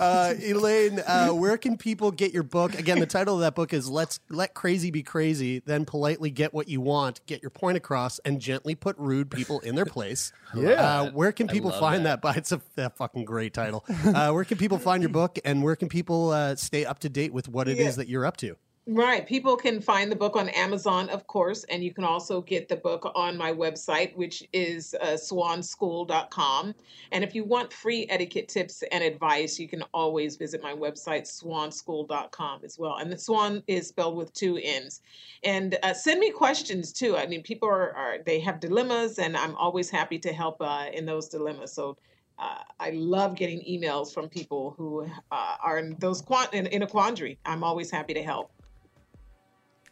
[0.00, 2.78] uh, Elaine, uh, where can people get your book?
[2.78, 6.54] Again, the title of that book is "Let's Let Crazy Be Crazy." Then politely get
[6.54, 10.32] what you want, get your point across, and gently put rude people in their place.
[10.54, 10.72] Yeah.
[10.72, 12.20] Uh, where can people find that.
[12.26, 13.84] But it's a, a fucking great title.
[14.04, 17.08] Uh, where can people find your book, and where can people uh, stay up to
[17.08, 17.90] date with what it is Yeah.
[18.00, 18.56] that you're up to?
[18.88, 19.24] Right.
[19.24, 22.74] People can find the book on Amazon, of course, and you can also get the
[22.74, 26.74] book on my website, which is uh, swannschool.com.
[27.12, 31.28] And if you want free etiquette tips and advice, you can always visit my website,
[31.30, 32.96] swannschool.com as well.
[32.96, 35.00] And the Swann is spelled with two N's.
[35.44, 37.16] And uh, send me questions too.
[37.16, 40.86] I mean, people are, are they have dilemmas, and I'm always happy to help uh,
[40.92, 41.72] in those dilemmas.
[41.72, 41.98] So
[42.36, 46.88] uh, I love getting emails from people who uh, are in those in, in a
[46.88, 47.38] quandary.
[47.46, 48.50] I'm always happy to help.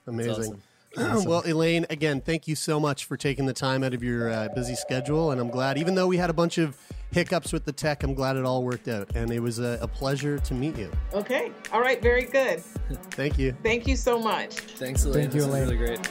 [0.07, 0.63] Amazing.
[0.97, 4.49] Well, Elaine, again, thank you so much for taking the time out of your uh,
[4.57, 5.31] busy schedule.
[5.31, 6.77] And I'm glad, even though we had a bunch of
[7.13, 9.09] hiccups with the tech, I'm glad it all worked out.
[9.15, 10.91] And it was a, a pleasure to meet you.
[11.15, 11.53] Okay.
[11.73, 12.03] All right.
[12.03, 12.61] Very good.
[13.13, 13.55] Thank you.
[13.63, 14.55] Thank you so much.
[14.55, 15.31] Thanks, Elaine.
[15.31, 15.63] Thank you, this Elaine.
[15.63, 16.09] is really great.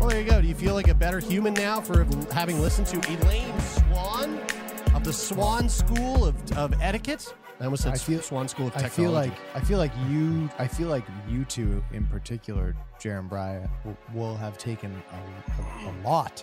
[0.00, 0.40] Well, there you go.
[0.40, 4.40] Do you feel like a better human now for having listened to Elaine Swann
[4.98, 7.32] of the Swann School of, of Etiquette?
[7.60, 10.50] I almost said I feel- Swann School of I feel like I feel like you
[10.58, 15.86] I feel like you two in particular, Jared and Brian, will, will have taken a,
[15.86, 16.42] a, a lot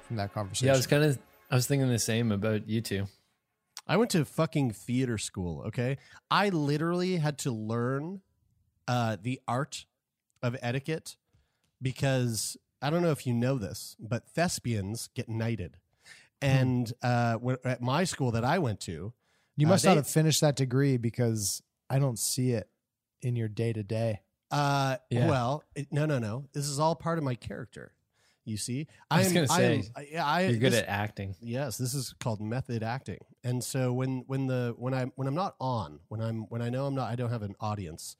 [0.00, 0.68] from that conversation.
[0.68, 1.18] Yeah, I was kind of,
[1.50, 3.06] I was thinking the same about you two.
[3.86, 5.98] I went to fucking theater school, okay?
[6.30, 8.22] I literally had to learn
[8.88, 9.84] uh, the art
[10.42, 11.16] of etiquette
[11.82, 15.76] because I don't know if you know this, but thespians get knighted.
[16.42, 19.12] And uh, at my school that I went to,
[19.56, 22.68] you uh, must they- not have finished that degree because I don't see it
[23.22, 24.20] in your day to day.
[24.50, 25.28] Uh, Yeah.
[25.28, 26.44] well, it, no, no, no.
[26.52, 27.92] This is all part of my character.
[28.44, 31.34] You see, I was I'm- gonna say, I'm- I, I, You're good this- at acting.
[31.40, 33.20] Yes, this is called method acting.
[33.42, 36.68] And so when when the when I when I'm not on, when I'm when I
[36.68, 38.16] know I'm not I don't have an audience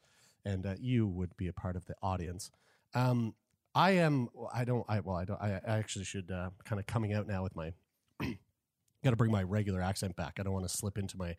[0.47, 2.51] and uh, you would be a part of the audience.
[2.95, 3.35] Um
[3.75, 6.87] I am I don't I well I don't I, I actually should uh, kind of
[6.87, 7.75] coming out now with my
[9.05, 10.35] got to bring my regular accent back.
[10.39, 11.37] I don't want to slip into my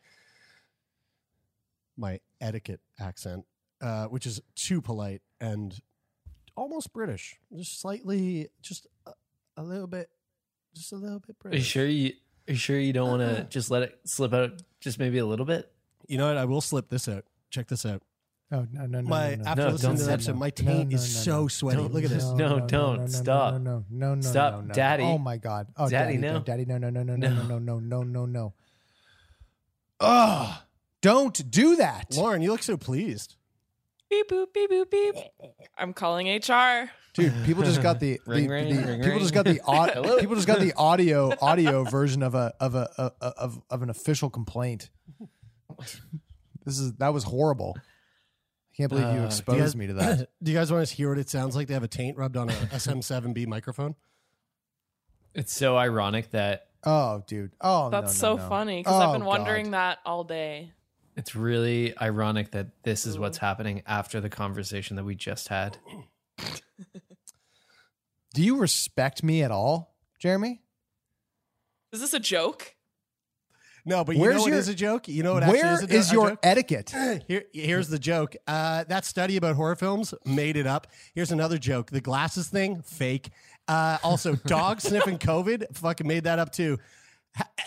[1.98, 3.46] my etiquette accent
[3.82, 5.80] uh, which is too polite and
[6.56, 7.38] almost British.
[7.56, 9.12] Just slightly just a,
[9.58, 10.10] a little bit
[10.74, 11.56] just a little bit British.
[11.56, 12.14] Are you sure you?
[12.48, 15.26] Are you sure you don't want to just let it slip out, just maybe a
[15.26, 15.72] little bit?
[16.08, 16.38] You know what?
[16.38, 17.26] I will slip this out.
[17.50, 18.04] Check this out.
[18.52, 19.50] Oh no no no my no, no.
[19.50, 20.38] after No, listening don't to the episode, no.
[20.40, 21.78] my taint no, is no, so sweaty.
[21.78, 22.26] Don't- Look at this.
[22.26, 23.08] No, don't.
[23.08, 23.54] Stop.
[23.54, 24.54] No, no, no, no, Stop.
[24.54, 24.74] no, no.
[24.74, 25.04] Daddy.
[25.04, 25.68] Oh my god.
[25.76, 26.40] Oh, Daddy, daddy, no.
[26.42, 27.44] daddy, no, no, no, no, no, No.
[27.44, 28.54] no, no, no, no, no.
[30.00, 30.58] Ugh!
[31.02, 32.16] Don't do that.
[32.16, 33.36] Lauren, you look so pleased.
[34.10, 35.16] Beep boop beep boop beep.
[35.78, 36.90] I'm calling HR.
[37.14, 39.20] Dude, people just got the, the, Ring, ring, the- ring, people ring.
[39.20, 42.90] just got the au- people just got the audio audio version of a of a,
[42.98, 44.90] a, a of of an official complaint.
[46.66, 47.76] This is that was horrible.
[48.76, 50.30] I can't believe you Uh, you exposed guys- me to that.
[50.44, 51.68] Do you guys want to hear what it sounds like?
[51.68, 53.96] They have a taint rubbed on a SM7B microphone.
[55.34, 57.52] It's so ironic that Oh, dude.
[57.62, 58.50] Oh, That's no, no, so no.
[58.50, 59.28] funny because I've Oh, been God.
[59.28, 60.72] wondering that all day.
[61.16, 65.78] it's really ironic that this is what's happening after the conversation that we just had.
[68.34, 70.62] Do you respect me at all, Jeremie?
[71.94, 72.75] Is this a joke?
[73.88, 75.08] No, but you Where's know what your- is a joke?
[75.08, 76.40] You know what Where actually is, a, is a your joke?
[76.44, 76.90] etiquette?
[77.28, 78.36] Here, here's the joke.
[78.48, 80.88] Uh, that study about horror films made it up.
[81.14, 81.92] Here's another joke.
[81.92, 83.30] The glasses thing, fake.
[83.68, 86.80] Uh, also, dog sniffing COVID, fucking made that up too.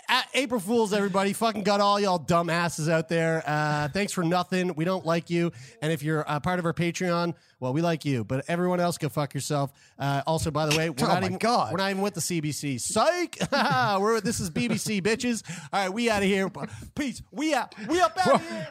[0.09, 1.31] A- April Fools, everybody.
[1.31, 3.43] Fucking got all y'all dumbasses out there.
[3.45, 4.73] Uh, thanks for nothing.
[4.75, 5.51] We don't like you.
[5.81, 8.23] And if you're a part of our Patreon, well, we like you.
[8.23, 9.71] But everyone else, go fuck yourself.
[9.97, 11.71] Uh, also, by the way, we're Oh not my even, God.
[11.71, 12.79] We're not even with the CBC.
[12.79, 13.37] Psych.
[13.99, 15.43] we're this is BBC bitches.
[15.73, 16.49] All right, we out of here.
[16.95, 17.21] Peace.
[17.31, 17.75] We out.
[17.87, 18.67] We up out of here.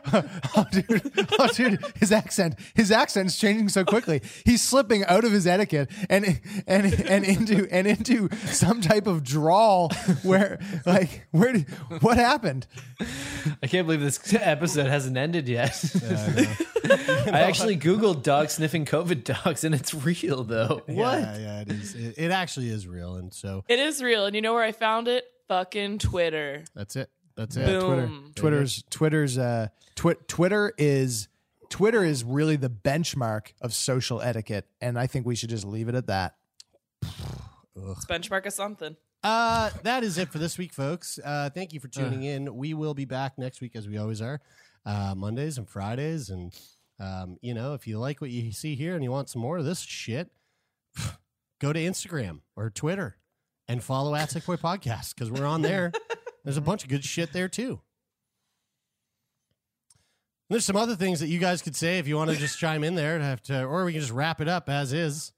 [0.56, 4.22] oh, dude, oh, dude, his accent, his accent's changing so quickly.
[4.44, 9.22] He's slipping out of his etiquette and and and into and into some type of
[9.22, 9.90] drawl
[10.22, 11.68] where, like, where did
[12.00, 12.66] what happened?
[13.62, 15.84] I can't believe this episode hasn't ended yet.
[16.84, 20.82] I actually Googled dog sniffing COVID dogs and it's real though.
[20.86, 21.18] What?
[21.20, 21.94] Yeah, yeah, it is.
[21.94, 24.72] It, it actually is real, and so It is real, and you know where I
[24.72, 25.24] found it?
[25.48, 26.64] Fucking Twitter.
[26.74, 27.10] that's it.
[27.36, 27.60] That's it.
[27.68, 28.32] Yeah, Twitter, Boom.
[28.34, 31.28] Twitter's Twitter's uh, twi- Twitter is
[31.70, 35.88] Twitter is really the benchmark of social etiquette, and I think we should just leave
[35.88, 36.34] it at that.
[37.76, 38.96] It's benchmark of something.
[39.22, 41.18] Uh, that is it for this week, folks.
[41.24, 42.56] Uh, thank you for tuning in.
[42.56, 44.40] We will be back next week, as we always are,
[44.84, 46.28] uh, Mondays and Fridays.
[46.30, 46.52] And
[47.00, 49.58] um, you know, if you like what you see here and you want some more
[49.58, 50.30] of this shit,
[51.60, 53.16] go to Instagram or Twitter
[53.68, 55.92] and follow at Sick Boy Podcast because we're on there.
[56.44, 57.80] There's a bunch of good shit there too.
[60.50, 62.82] There's some other things that you guys could say if you want to just chime
[62.82, 65.32] in there to have to, or we can just wrap it up as is.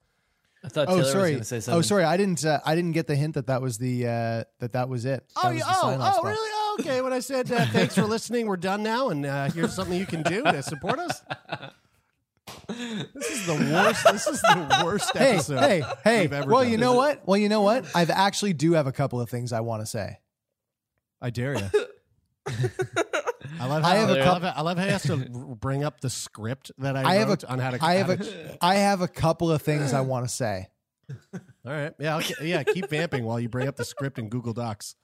[0.63, 1.29] I thought Oh, Taylor was sorry.
[1.31, 1.79] going to say something.
[1.79, 2.03] Oh, sorry.
[2.05, 2.45] I didn't.
[2.45, 5.25] Uh, I didn't get the hint that that was the uh, that that was it.
[5.35, 6.49] That Oh, was yeah, the oh, sign-off oh, really?
[6.81, 7.01] Okay.
[7.01, 10.05] When I said uh, thanks for listening, we're done now, and uh, here's something you
[10.05, 11.21] can do to support us.
[12.67, 14.03] This is the worst.
[14.11, 15.59] This is the worst Hey, episode.
[15.59, 16.21] hey, hey.
[16.21, 16.71] we've ever Well, done.
[16.71, 17.25] you know what?
[17.27, 17.85] Well, you know what?
[17.95, 20.19] I've actually do have a couple of things I want to say.
[21.21, 21.69] I dare you.
[23.59, 25.03] I love how I I, have a love couple- how, I love how he has
[25.03, 25.17] to
[25.59, 27.51] bring up the script that I, I have a.
[27.51, 27.83] on how to.
[27.83, 28.17] I have how a.
[28.17, 30.67] to- I have a couple of things I want to say.
[31.33, 31.93] All right.
[31.99, 32.17] Yeah.
[32.17, 32.33] Okay.
[32.41, 32.63] Yeah.
[32.63, 34.95] Keep vamping while you bring up the script in Google Docs.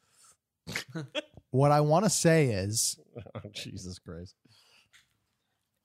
[1.58, 2.99] What I want to say is,
[3.36, 4.36] Oh, Jesus Christ.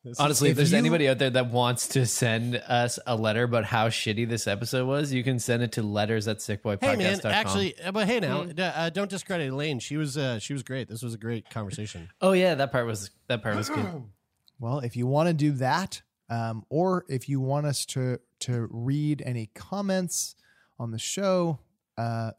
[0.05, 2.99] This is- Honestly, if, if there's you- anybody out there that wants to send us
[3.07, 6.39] a letter about how shitty this episode was, you can send it to letters at
[6.39, 6.99] sickboypodcast.com.
[6.99, 8.59] Hey man, actually, uh, but hey now, Mm.
[8.59, 9.79] uh, don't discredit Elaine.
[9.79, 10.89] She was uh, she was great.
[10.89, 12.11] This was a great conversation.
[12.21, 14.03] Oh yeah, that part was that part was good.
[14.61, 18.67] well, if you want to do that, um, or if you want us to to
[18.71, 20.35] read any comments
[20.81, 21.61] on the show,
[21.97, 22.33] uh,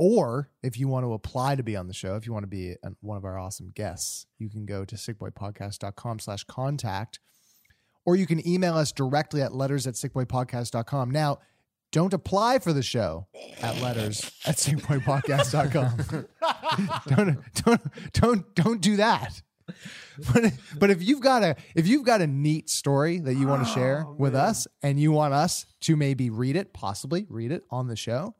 [0.00, 2.48] or if you want to apply to be on the show, if you want to
[2.48, 7.20] be an, one of our awesome guests, you can go to sickboypodcast.com slash contact,
[8.06, 11.10] or you can email us directly at letters at sickboypodcast.com.
[11.10, 11.40] Now,
[11.92, 13.26] don't apply for the show
[13.60, 16.26] at letters at sickboypodcast.com.
[17.14, 19.42] don't, don't, don't, don't do that.
[20.32, 23.66] But, but if you've got a if you've got a neat story that you want
[23.66, 27.52] to share oh, with us and you want us to maybe read it, possibly read
[27.52, 28.34] it on the show,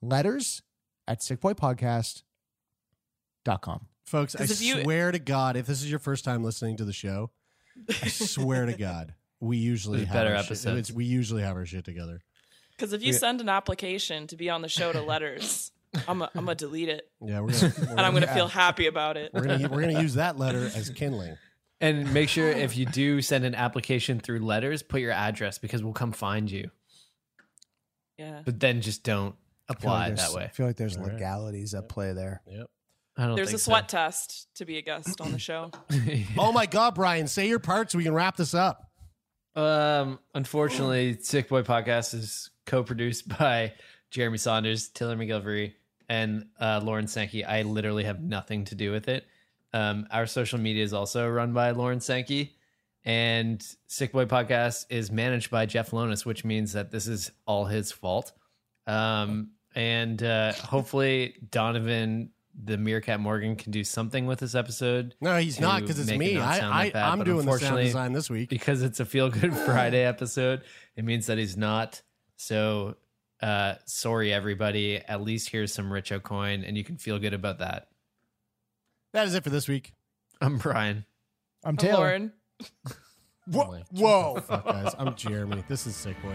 [0.00, 0.62] letters
[1.06, 3.86] at sickboypodcast.com.
[4.04, 6.76] Folks, I 'Cause if you- swear to God, if this is your first time listening
[6.76, 7.30] to the show,
[8.02, 11.84] I swear to God, we usually have better our shit- we usually have our shit
[11.84, 12.22] together.
[12.76, 15.70] Because if you send an application to be on the show to letters,
[16.08, 18.48] I'm a, I'm gonna delete it, Yeah, we're gonna, we're and I'm gonna yeah, feel
[18.48, 19.32] happy about it.
[19.32, 21.36] we're gonna we're gonna use that letter as kindling.
[21.80, 25.82] And make sure if you do send an application through letters, put your address because
[25.82, 26.70] we'll come find you.
[28.18, 28.42] Yeah.
[28.44, 29.34] But then just don't
[29.68, 30.44] I feel like apply there's- that way.
[30.44, 31.12] I feel like there's All right.
[31.14, 32.42] legalities at play there.
[32.46, 32.66] Yep.
[33.16, 35.70] I don't There's a think sweat test to be a guest on the show.
[35.90, 35.98] so.
[36.36, 38.90] Oh my God, Brian, say your part so we can wrap this up.
[39.54, 43.72] Um, unfortunately, Sick Boy Podcast is co-produced by
[44.10, 45.74] Jeremie Saunders, Taylor MacGillivary,
[46.08, 47.44] and uh, Lauren Sankey.
[47.44, 49.24] I literally have nothing to do with it.
[49.72, 52.56] Um, our social media is also run by Lauren Sankey,
[53.04, 57.66] and Sick Boy Podcast is managed by Jeff Lonis, which means that this is all
[57.66, 58.32] his fault.
[58.86, 62.30] Um, and uh, hopefully Donovan,
[62.62, 65.14] the Meerkat Morgan, can do something with this episode.
[65.20, 66.38] No, he's not because it's make it me.
[66.38, 68.48] I, sound I like that, I'm but doing the sound design this week.
[68.48, 70.62] because it's a feel good Friday episode.
[70.96, 72.02] It means that he's not.
[72.36, 72.96] So
[73.42, 74.96] uh sorry everybody.
[74.98, 77.88] At least here's some Richo coin and you can feel good about that.
[79.12, 79.92] That is it for this week.
[80.40, 81.04] I'm Brian.
[81.64, 81.98] I'm I'm Taylor.
[81.98, 82.32] Lauren.
[83.46, 84.94] Whoa, whoa, fuck, guys!
[84.98, 85.64] I'm Jeremie.
[85.68, 86.34] This is Sick Boy.